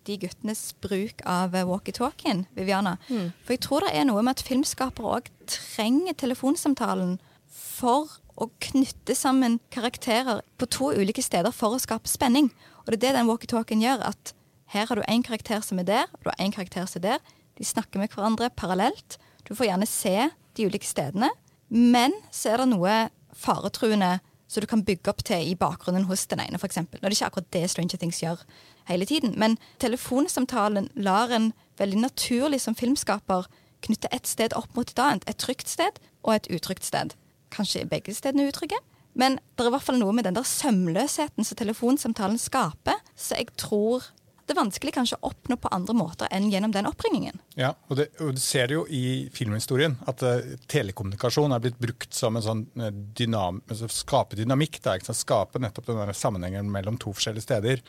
de 0.07 0.17
guttenes 0.19 0.73
bruk 0.83 1.21
av 1.29 1.55
uh, 1.55 1.63
walkietalkien, 1.69 2.45
Viviana. 2.57 2.97
Mm. 3.07 3.31
For 3.45 3.55
jeg 3.55 3.63
tror 3.65 3.85
det 3.85 3.93
er 3.95 4.07
noe 4.09 4.23
med 4.25 4.35
at 4.37 4.45
filmskapere 4.45 5.19
òg 5.19 5.29
trenger 5.49 6.17
telefonsamtalen 6.19 7.17
for 7.49 8.19
å 8.39 8.49
knytte 8.63 9.15
sammen 9.17 9.59
karakterer 9.73 10.43
på 10.59 10.67
to 10.71 10.91
ulike 10.95 11.23
steder 11.23 11.53
for 11.55 11.75
å 11.75 11.81
skape 11.81 12.09
spenning. 12.11 12.51
Og 12.85 12.91
det 12.91 12.99
er 12.99 13.03
det 13.09 13.15
den 13.19 13.29
walkietalkien 13.29 13.83
gjør. 13.83 14.03
At 14.11 14.33
her 14.73 14.87
har 14.89 14.99
du 14.99 15.03
én 15.07 15.25
karakter 15.25 15.63
som 15.65 15.81
er 15.81 15.87
der, 15.87 16.11
og 16.13 16.23
du 16.23 16.31
har 16.31 16.39
én 16.43 16.55
karakter 16.55 16.87
som 16.87 17.01
er 17.01 17.07
der. 17.15 17.35
De 17.59 17.67
snakker 17.67 17.99
med 17.99 18.11
hverandre 18.13 18.51
parallelt. 18.55 19.19
Du 19.47 19.53
får 19.55 19.71
gjerne 19.71 19.87
se 19.89 20.15
de 20.55 20.67
ulike 20.67 20.87
stedene. 20.87 21.31
Men 21.69 22.15
så 22.33 22.53
er 22.53 22.63
det 22.63 22.71
noe 22.71 22.93
faretruende 23.39 24.17
så 24.49 24.61
du 24.63 24.65
kan 24.65 24.81
bygge 24.81 25.11
opp 25.11 25.21
til 25.27 25.51
i 25.51 25.55
bakgrunnen 25.57 26.07
hos 26.09 26.25
den 26.31 26.41
ene, 26.41 26.57
f.eks. 26.57 26.79
Nå 26.81 26.97
er 27.03 27.11
det 27.11 27.17
ikke 27.19 27.27
akkurat 27.29 27.51
det 27.53 27.67
Stranger 27.69 28.01
Things 28.01 28.21
gjør 28.23 28.41
hele 28.89 29.05
tiden, 29.05 29.35
men 29.37 29.59
telefonsamtalen 29.77 30.89
lar 30.97 31.29
en 31.29 31.51
veldig 31.77 32.01
naturlig 32.01 32.63
som 32.63 32.77
filmskaper 32.77 33.45
knytte 33.85 34.09
et 34.15 34.27
sted 34.27 34.55
opp 34.57 34.73
mot 34.75 34.89
et 34.89 35.01
annet. 35.03 35.27
Et 35.29 35.37
trygt 35.37 35.69
sted 35.69 36.01
og 36.25 36.33
et 36.33 36.49
utrygt 36.49 36.87
sted. 36.87 37.13
Kanskje 37.53 37.85
begge 37.89 38.15
stedene 38.17 38.49
utrygge, 38.49 38.81
men 39.13 39.37
det 39.37 39.65
er 39.65 39.69
i 39.69 39.75
hvert 39.75 39.85
fall 39.85 40.01
noe 40.01 40.15
med 40.17 40.25
den 40.25 40.37
der 40.37 40.49
sømløsheten 40.49 41.45
som 41.45 41.59
telefonsamtalen 41.59 42.41
skaper, 42.41 42.97
så 43.13 43.37
jeg 43.37 43.53
tror 43.61 44.09
det 44.49 44.55
er 44.55 44.61
vanskelig 44.63 44.93
kanskje 44.95 45.19
å 45.19 45.29
oppnå 45.29 45.59
på 45.61 45.69
andre 45.75 45.93
måter 45.93 46.31
enn 46.33 46.49
gjennom 46.49 46.73
den 46.73 46.89
oppringningen. 46.89 47.37
Ja, 47.59 47.75
og, 47.87 47.99
det, 47.99 48.09
og 48.23 48.33
Du 48.33 48.41
ser 48.41 48.71
det 48.71 48.79
jo 48.79 48.85
i 48.89 49.29
filmhistorien 49.35 49.99
at 50.09 50.23
uh, 50.25 50.55
telekommunikasjon 50.71 51.53
er 51.53 51.61
blitt 51.63 51.77
brukt 51.81 52.17
som 52.17 52.39
en 52.39 52.45
sånn 52.45 52.65
uh, 52.81 52.89
dynam, 52.89 53.61
altså 53.69 53.89
skape 53.93 54.39
dynamikk. 54.39 54.81
Da, 54.85 54.97
skape 55.13 55.61
nettopp 55.61 55.91
den 55.91 56.17
sammenhengen 56.17 56.73
mellom 56.73 56.97
to 56.97 57.13
forskjellige 57.13 57.45
steder. 57.45 57.85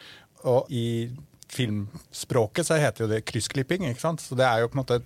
Og 0.51 0.69
i 0.69 0.87
filmspråket 1.51 2.67
så 2.67 2.79
heter 2.79 3.05
jo 3.05 3.11
det 3.11 3.25
kryssklipping. 3.29 3.89
ikke 3.89 4.03
sant? 4.03 4.23
Så 4.23 4.37
det 4.39 4.47
er 4.47 4.63
jo 4.63 4.71
på 4.71 4.79
en 4.79 4.83
måte, 4.85 5.01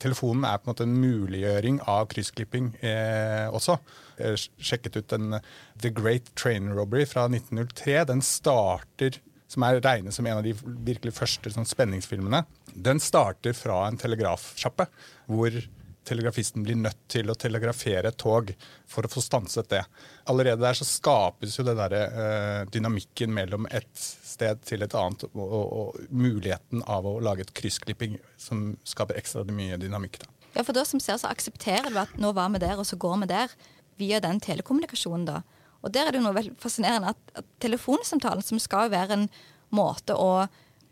Telefonen 0.00 0.46
er 0.48 0.60
på 0.60 0.68
en 0.68 0.72
måte 0.72 0.86
en 0.86 0.96
muliggjøring 0.96 1.82
av 1.90 2.08
kryssklipping 2.12 2.70
eh, 2.80 3.46
også. 3.52 3.76
Jeg 4.18 4.40
sjekket 4.70 4.96
ut 4.96 5.12
den 5.12 5.38
The 5.82 5.90
Great 5.92 6.30
Train 6.38 6.72
Robbery 6.72 7.04
fra 7.10 7.26
1903. 7.28 7.98
Den 8.12 8.24
starter 8.24 9.20
som 9.54 9.64
er 9.66 9.80
regnet 9.84 10.16
som 10.16 10.26
en 10.26 10.40
av 10.40 10.44
de 10.46 10.52
virkelig 10.86 11.14
første 11.16 11.54
sånn, 11.54 11.68
spenningsfilmene, 11.68 12.44
den 12.74 13.00
starter 13.02 13.56
fra 13.56 13.84
en 13.88 13.98
telegrafsjappe. 14.00 14.88
Hvor 15.30 15.62
telegrafisten 16.04 16.64
blir 16.64 16.76
nødt 16.76 17.00
til 17.08 17.30
å 17.30 17.36
telegrafere 17.38 18.10
et 18.10 18.18
tog 18.20 18.52
for 18.90 19.06
å 19.06 19.10
få 19.10 19.22
stanset 19.24 19.70
det. 19.72 19.82
Allerede 20.30 20.62
der 20.62 20.76
så 20.76 20.86
skapes 20.88 21.56
jo 21.58 21.64
det 21.66 21.76
der, 21.78 21.94
uh, 22.12 22.60
dynamikken 22.72 23.32
mellom 23.34 23.68
et 23.72 23.90
sted 23.96 24.60
til 24.68 24.84
et 24.84 24.96
annet, 24.98 25.26
og, 25.32 25.44
og, 25.44 25.64
og, 25.64 26.02
muligheten 26.10 26.84
av 26.90 27.08
å 27.08 27.16
lage 27.24 27.46
et 27.46 27.54
kryssklipping 27.56 28.18
som 28.40 28.74
skaper 28.84 29.18
ekstra 29.20 29.46
mye 29.48 29.80
dynamikk. 29.80 30.20
Da. 30.22 30.50
Ja, 30.58 30.62
for 30.62 30.76
da 30.76 30.84
som 30.86 31.02
ser 31.02 31.18
så 31.20 31.30
aksepterer 31.32 31.90
du 31.90 31.98
at 32.04 32.14
nå 32.20 32.34
var 32.36 32.52
vi 32.54 32.62
der, 32.62 32.76
og 32.78 32.88
så 32.88 33.00
går 33.00 33.24
vi 33.24 33.32
der, 33.32 33.56
via 33.98 34.20
den 34.22 34.40
telekommunikasjonen, 34.42 35.28
da. 35.28 35.42
Og 35.84 35.92
der 35.92 36.08
er 36.08 36.14
det 36.14 36.20
jo 36.20 36.26
noe 36.26 36.36
veldig 36.38 36.56
fascinerende 36.60 37.12
at, 37.12 37.20
at 37.36 37.48
telefonsamtalen, 37.62 38.44
som 38.44 38.60
skal 38.62 38.88
jo 38.88 38.94
være 38.96 39.18
en 39.18 39.28
måte 39.74 40.16
å 40.16 40.46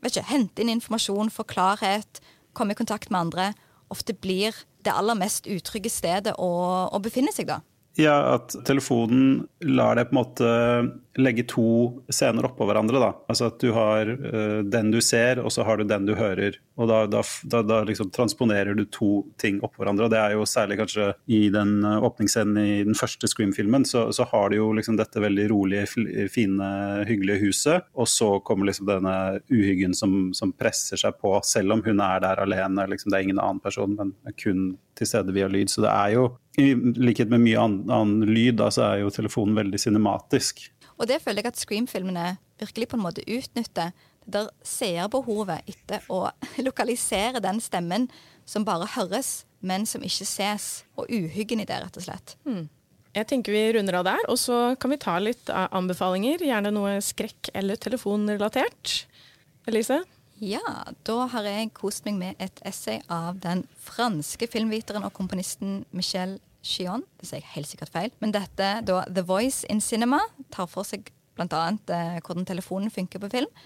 ikke, 0.05 0.25
hente 0.29 0.63
inn 0.63 0.73
informasjon, 0.75 1.31
få 1.33 1.47
klarhet, 1.49 2.21
komme 2.53 2.75
i 2.75 2.79
kontakt 2.79 3.11
med 3.13 3.29
andre, 3.29 3.51
ofte 3.93 4.17
blir 4.19 4.57
det 4.83 4.93
aller 4.93 5.17
mest 5.19 5.47
utrygge 5.51 5.93
stedet 5.93 6.35
å, 6.41 6.53
å 6.91 7.03
befinne 7.03 7.33
seg, 7.35 7.49
da. 7.53 7.61
Ja, 8.01 8.39
at 8.39 8.55
telefonen 8.65 9.43
lar 9.69 9.99
deg 9.99 10.09
på 10.09 10.15
en 10.15 10.19
måte 10.19 10.53
legge 11.21 11.45
to 11.51 11.65
scener 12.09 12.49
oppå 12.49 12.65
hverandre. 12.65 13.01
da. 13.03 13.11
Altså 13.29 13.51
at 13.51 13.59
du 13.61 13.69
har 13.77 14.09
uh, 14.09 14.61
den 14.65 14.93
du 14.95 15.01
ser, 15.05 15.43
og 15.43 15.53
så 15.53 15.67
har 15.69 15.79
du 15.79 15.85
den 15.89 16.09
du 16.09 16.15
hører. 16.17 16.57
Og 16.81 16.89
da, 16.89 17.03
da, 17.11 17.21
da, 17.53 17.61
da 17.67 17.81
liksom 17.85 18.11
transponerer 18.15 18.77
du 18.77 18.85
to 18.89 19.11
ting 19.41 19.59
oppå 19.61 19.83
hverandre. 19.83 20.07
og 20.07 20.13
Det 20.15 20.21
er 20.21 20.35
jo 20.37 20.47
særlig 20.49 20.79
kanskje 20.81 21.11
i 21.29 21.43
den 21.53 21.75
uh, 21.85 21.99
åpningsscenen 22.09 22.59
i 22.63 22.79
den 22.87 22.97
første 22.99 23.29
Scream-filmen, 23.29 23.85
så, 23.89 24.07
så, 24.15 24.27
har 24.33 24.51
du 24.51 24.57
jo 24.57 24.71
liksom 24.77 24.97
dette 24.97 25.21
veldig 25.21 25.49
rolige, 25.53 25.87
fine, 26.33 26.69
hyggelige 27.09 27.43
huset, 27.45 27.89
og 27.93 28.09
så 28.09 28.31
kommer 28.47 28.71
liksom 28.71 28.89
denne 28.89 29.17
uhyggen 29.53 29.97
som, 29.97 30.31
som 30.37 30.55
presser 30.57 31.01
seg 31.01 31.19
på, 31.21 31.35
selv 31.45 31.77
om 31.77 31.85
hun 31.85 32.01
er 32.05 32.23
der 32.25 32.41
alene. 32.45 32.89
Liksom, 32.91 33.13
det 33.13 33.19
er 33.19 33.29
ingen 33.29 33.43
annen 33.43 33.61
person, 33.63 33.99
men 33.99 34.15
kun 34.41 34.73
til 34.99 35.09
stede 35.09 35.35
via 35.37 35.49
lyd. 35.51 35.71
Så 35.73 35.85
det 35.85 35.93
er 35.93 36.15
jo, 36.17 36.29
i 36.61 36.73
likhet 36.75 37.33
med 37.33 37.45
mye 37.45 37.61
annen, 37.61 37.93
annen 37.93 38.33
lyd, 38.33 38.57
da, 38.61 38.71
så 38.73 38.89
er 38.89 39.03
jo 39.05 39.13
telefonen 39.13 39.59
veldig 39.59 39.81
cinematisk. 39.81 40.65
Og 40.99 41.09
det 41.11 41.21
føler 41.25 41.43
jeg 41.43 41.53
at 41.53 41.61
Scream-filmene 41.61 42.27
virkelig 42.63 42.93
på 42.93 42.99
en 42.99 43.05
måte 43.05 43.25
utnytter. 43.27 43.93
Det 44.25 44.35
der 44.37 44.51
seerbehovet 44.67 45.67
etter 45.69 46.05
å 46.13 46.27
lokalisere 46.67 47.43
den 47.43 47.61
stemmen 47.63 48.09
som 48.49 48.67
bare 48.67 48.89
høres, 48.97 49.45
men 49.61 49.87
som 49.87 50.03
ikke 50.03 50.27
ses. 50.27 50.85
Og 50.99 51.11
uhyggen 51.11 51.63
i 51.63 51.67
det, 51.69 51.79
rett 51.85 51.99
og 51.99 52.07
slett. 52.07 52.37
Mm. 52.49 52.67
Jeg 53.13 53.29
tenker 53.29 53.53
vi 53.53 53.67
runder 53.77 53.99
av 53.99 54.07
der, 54.09 54.25
og 54.33 54.39
så 54.41 54.75
kan 54.81 54.93
vi 54.95 55.01
ta 55.01 55.19
litt 55.21 55.51
anbefalinger. 55.53 56.41
Gjerne 56.49 56.73
noe 56.73 56.97
skrekk- 57.05 57.53
eller 57.55 57.77
telefonrelatert. 57.77 59.03
Elise? 59.69 60.01
Ja, 60.43 60.63
da 61.07 61.27
har 61.31 61.47
jeg 61.47 61.75
kost 61.77 62.07
meg 62.09 62.17
med 62.19 62.41
et 62.43 62.57
essay 62.67 63.03
av 63.13 63.37
den 63.45 63.67
franske 63.79 64.49
filmviteren 64.51 65.05
og 65.07 65.13
komponisten 65.15 65.85
Michel 65.95 66.39
Chion. 66.67 67.05
Det 67.21 67.29
sier 67.29 67.43
jeg 67.43 67.53
helt 67.53 67.71
sikkert 67.71 67.93
feil. 67.95 68.15
Men 68.25 68.33
dette, 68.35 68.71
da, 68.89 69.03
The 69.07 69.23
Voice 69.29 69.69
in 69.71 69.85
Cinema, 69.85 70.19
tar 70.51 70.67
for 70.73 70.89
seg 70.89 71.13
bl.a. 71.39 71.63
Eh, 71.71 72.19
hvordan 72.25 72.49
telefonen 72.49 72.91
funker 72.91 73.23
på 73.23 73.31
film. 73.37 73.63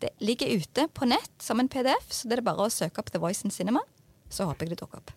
Det 0.00 0.14
ligger 0.24 0.56
ute 0.56 0.86
på 0.96 1.08
nett 1.08 1.42
som 1.42 1.60
en 1.60 1.68
PDF, 1.68 2.08
så 2.08 2.28
det 2.28 2.38
er 2.38 2.46
bare 2.46 2.66
å 2.66 2.72
søke 2.72 3.02
opp 3.02 3.12
The 3.12 3.20
Voice 3.20 3.44
in 3.44 3.52
Cinema. 3.52 3.82
Så 4.32 4.46
håper 4.48 4.64
jeg 4.64 4.74
det 4.74 4.84
dukker 4.84 5.02
opp. 5.02 5.12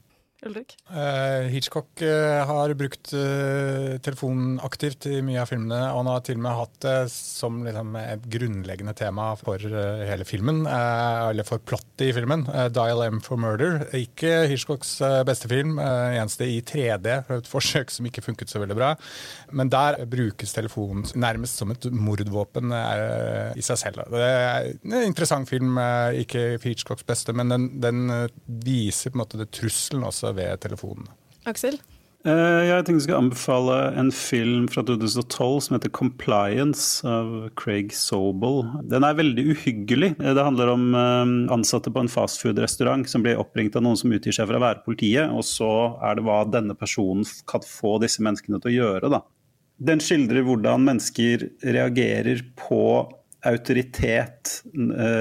Ulrik? 0.47 0.75
Uh, 0.89 1.47
Hitchcock 1.51 2.01
uh, 2.01 2.43
har 2.47 2.73
brukt 2.77 3.13
uh, 3.15 3.95
telefonen 4.03 4.57
aktivt 4.63 5.07
i 5.07 5.21
mye 5.25 5.41
av 5.41 5.49
filmene. 5.51 5.79
Og 5.93 6.01
han 6.01 6.09
har 6.11 6.23
til 6.27 6.39
og 6.39 6.43
med 6.45 6.57
hatt 6.59 6.77
det 6.83 6.97
som 7.13 7.61
liksom, 7.65 7.95
et 7.99 8.27
grunnleggende 8.35 8.95
tema 8.97 9.31
for 9.39 9.61
hele 9.63 10.27
filmen. 10.27 10.65
eller 10.67 11.47
for 11.47 11.63
plottet 11.63 12.07
i 12.09 12.13
filmen. 12.15 12.45
'Dial 12.45 13.03
M 13.07 13.21
for 13.23 13.39
Murder'. 13.39 13.87
Ikke 13.95 14.47
Hitchcocks 14.51 14.97
beste 15.25 15.49
film. 15.51 15.79
eneste 15.79 16.47
i 16.49 16.61
3D, 16.61 17.07
et 17.37 17.47
forsøk 17.53 17.91
som 17.91 18.05
ikke 18.05 18.23
funket 18.25 18.51
så 18.51 18.59
veldig 18.59 18.77
bra. 18.77 18.93
Men 19.51 19.71
der 19.71 20.03
brukes 20.09 20.53
telefonen 20.53 21.05
nærmest 21.15 21.57
som 21.57 21.71
et 21.71 21.87
mordvåpen 21.91 22.73
i 23.55 23.63
seg 23.63 23.79
selv. 23.79 24.03
Det 24.11 24.23
er 24.23 24.71
en 24.83 24.99
interessant 25.03 25.49
film, 25.49 25.77
ikke 26.19 26.59
Hitchcocks 26.63 27.07
beste, 27.07 27.33
men 27.33 27.51
den, 27.51 27.69
den 27.83 28.05
viser 28.63 29.11
på 29.13 29.17
en 29.17 29.23
måte 29.23 29.39
det 29.39 29.51
trusselen 29.53 30.05
også 30.07 30.32
ved 30.37 30.63
telefonene. 30.63 31.11
Aksel? 31.49 31.79
Eh, 32.23 32.61
jeg 32.69 32.85
tenkte 32.87 33.01
jeg 33.01 33.03
skulle 33.03 33.23
anbefale 33.25 33.77
en 33.99 34.09
film 34.15 34.67
fra 34.71 34.79
2012 34.87 35.57
som 35.65 35.73
heter 35.75 35.91
'Compliance' 35.91 37.03
av 37.03 37.49
Craig 37.59 37.91
Sobel. 37.91 38.63
Den 38.87 39.03
er 39.03 39.17
veldig 39.17 39.43
uhyggelig. 39.51 40.15
Eh, 40.21 40.33
det 40.33 40.45
handler 40.45 40.71
om 40.71 40.95
eh, 40.95 41.51
ansatte 41.51 41.91
på 41.91 41.99
en 41.99 42.07
fastfood-restaurant 42.07 43.09
som 43.09 43.23
blir 43.23 43.35
oppringt 43.35 43.75
av 43.75 43.83
noen 43.83 43.99
som 43.99 44.11
utgir 44.15 44.31
seg 44.31 44.47
for 44.47 44.55
å 44.55 44.63
være 44.63 44.85
politiet, 44.85 45.27
og 45.35 45.43
så 45.43 45.99
er 45.99 46.15
det 46.15 46.23
hva 46.23 46.45
denne 46.47 46.75
personen 46.79 47.27
kan 47.45 47.59
få 47.59 47.99
disse 47.99 48.23
menneskene 48.23 48.61
til 48.61 48.71
å 48.71 48.77
gjøre. 48.77 49.11
Da. 49.11 49.21
Den 49.83 49.99
skildrer 49.99 50.47
hvordan 50.47 50.87
mennesker 50.87 51.49
reagerer 51.59 52.39
på 52.55 53.11
autoritet 53.43 54.63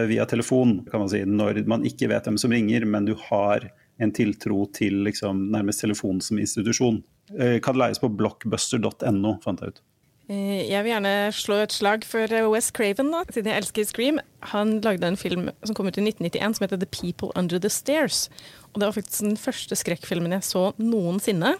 via 0.06 0.24
telefon, 0.30 0.84
kan 0.86 1.00
man 1.02 1.08
si, 1.10 1.24
når 1.26 1.66
man 1.66 1.82
ikke 1.82 2.06
vet 2.06 2.22
hvem 2.22 2.38
som 2.38 2.52
ringer, 2.54 2.86
men 2.86 3.04
du 3.04 3.16
har 3.18 3.66
en 4.00 4.12
tiltro 4.14 4.64
til 4.74 5.02
liksom, 5.06 5.48
nærmest 5.52 5.84
telefonen 5.84 6.22
som 6.24 6.40
institusjon. 6.40 7.02
Eh, 7.38 7.58
kan 7.64 7.78
leies 7.78 8.00
på 8.02 8.10
blockbuster.no, 8.12 9.36
fant 9.44 9.62
jeg 9.62 9.74
ut. 9.74 9.82
Eh, 10.30 10.68
jeg 10.70 10.84
vil 10.84 10.92
gjerne 10.92 11.14
slå 11.34 11.58
et 11.64 11.74
slag 11.74 12.04
for 12.08 12.30
eh, 12.30 12.48
Wes 12.50 12.70
Craven, 12.74 13.10
da, 13.14 13.22
siden 13.28 13.50
jeg 13.50 13.62
elsker 13.62 13.88
Scream. 13.88 14.20
Han 14.52 14.78
lagde 14.84 15.08
en 15.08 15.18
film 15.18 15.48
som 15.64 15.76
kom 15.76 15.90
ut 15.90 15.98
i 15.98 16.04
1991 16.04 16.58
som 16.58 16.66
heter 16.66 16.82
The 16.82 16.90
People 16.90 17.32
Under 17.38 17.60
The 17.60 17.70
Stairs. 17.72 18.28
Og 18.72 18.80
Det 18.80 18.88
var 18.88 18.96
faktisk 18.96 19.26
den 19.26 19.40
første 19.40 19.78
skrekkfilmen 19.78 20.36
jeg 20.38 20.46
så 20.46 20.70
noensinne. 20.78 21.56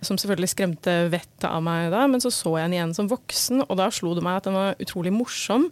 Som 0.00 0.18
selvfølgelig 0.18 0.52
skremte 0.52 0.92
vettet 1.10 1.48
av 1.48 1.62
meg 1.66 1.88
da, 1.90 2.04
men 2.06 2.22
så 2.22 2.30
så 2.30 2.52
jeg 2.54 2.68
den 2.68 2.76
igjen 2.76 2.92
som 2.94 3.08
voksen, 3.10 3.64
og 3.64 3.80
da 3.80 3.88
slo 3.90 4.12
det 4.14 4.22
meg 4.22 4.38
at 4.38 4.46
den 4.46 4.54
var 4.54 4.78
utrolig 4.78 5.10
morsom. 5.10 5.66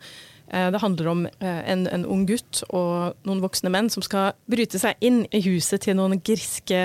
Eh, 0.52 0.68
det 0.72 0.82
handler 0.82 1.10
om 1.10 1.26
eh, 1.26 1.62
en, 1.72 1.86
en, 1.90 2.06
ung 2.06 2.26
gutt 2.28 2.62
og 2.68 3.16
noen 3.26 3.42
voksne 3.42 3.72
menn 3.72 3.90
som 3.92 4.04
skal 4.04 4.36
bryte 4.50 4.78
seg 4.78 4.98
inn 5.04 5.24
i 5.34 5.42
huset 5.48 5.82
til 5.86 5.98
noen 5.98 6.20
griske 6.22 6.78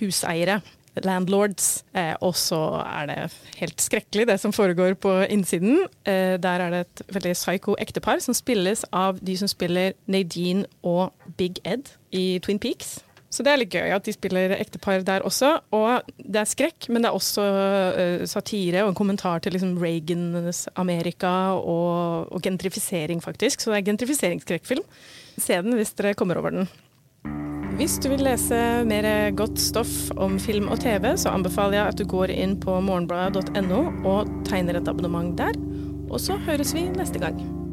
huseiere. 0.00 0.62
Landlords. 1.04 1.82
Eh, 1.92 2.14
og 2.24 2.32
så 2.40 2.60
er 2.80 3.10
det 3.10 3.16
helt 3.58 3.82
skrekkelig, 3.84 4.30
det 4.30 4.38
som 4.40 4.54
foregår 4.56 4.96
på 4.96 5.12
innsiden. 5.28 5.84
der 6.06 6.62
er 6.64 6.70
det 6.72 6.80
et 6.86 7.02
veldig 7.12 7.34
psycho 7.36 7.76
ektepar 7.78 8.22
som 8.24 8.34
spilles 8.34 8.84
av 8.92 9.20
de 9.20 9.36
som 9.36 9.48
spiller 9.48 9.92
Nadine 10.06 10.64
og 10.82 11.12
Big 11.36 11.60
Ed 11.64 11.92
i 12.12 12.38
Twin 12.40 12.58
Peaks. 12.58 13.05
Så 13.30 13.44
det 13.44 13.52
er 13.52 13.60
litt 13.60 13.74
gøy 13.74 13.92
at 13.96 14.06
de 14.06 14.14
spiller 14.14 14.54
ektepar 14.56 15.02
der 15.06 15.24
også. 15.26 15.56
Og 15.76 16.06
det 16.16 16.40
er 16.40 16.48
skrekk, 16.48 16.88
men 16.92 17.02
det 17.02 17.10
er 17.10 17.18
også 17.18 17.44
uh, 17.44 18.24
satire 18.28 18.84
og 18.84 18.92
en 18.92 18.98
kommentar 18.98 19.42
til 19.44 19.56
liksom, 19.56 19.76
Reagans 19.82 20.66
Amerika 20.78 21.52
og, 21.58 22.30
og, 22.30 22.40
gentrifisering, 22.44 23.22
faktisk. 23.24 23.60
Så 23.60 23.72
det 23.72 23.80
er 23.80 23.88
gentrifiseringsskrekkfilm. 23.90 24.86
Se 25.36 25.60
den 25.62 25.76
hvis 25.76 25.94
dere 25.98 26.14
kommer 26.16 26.40
over 26.40 26.54
den. 26.54 26.70
Hvis 27.76 27.98
du 28.00 28.08
vil 28.08 28.22
lese 28.24 28.56
mer 28.88 29.04
godt 29.36 29.60
stoff 29.60 30.08
om 30.16 30.38
film 30.40 30.70
og 30.72 30.80
TV, 30.80 31.10
så 31.20 31.34
anbefaler 31.36 31.80
jeg 31.80 31.92
at 31.92 32.00
du 32.00 32.06
går 32.08 32.32
inn 32.32 32.56
på 32.62 32.78
morgenbladet.no 32.80 33.82
og 34.08 34.32
tegner 34.48 34.80
et 34.80 34.88
abonnement 34.88 35.36
der. 35.36 35.60
Og 36.08 36.22
så 36.22 36.38
høres 36.46 36.72
vi 36.72 36.86
neste 36.94 37.20
gang. 37.20 37.65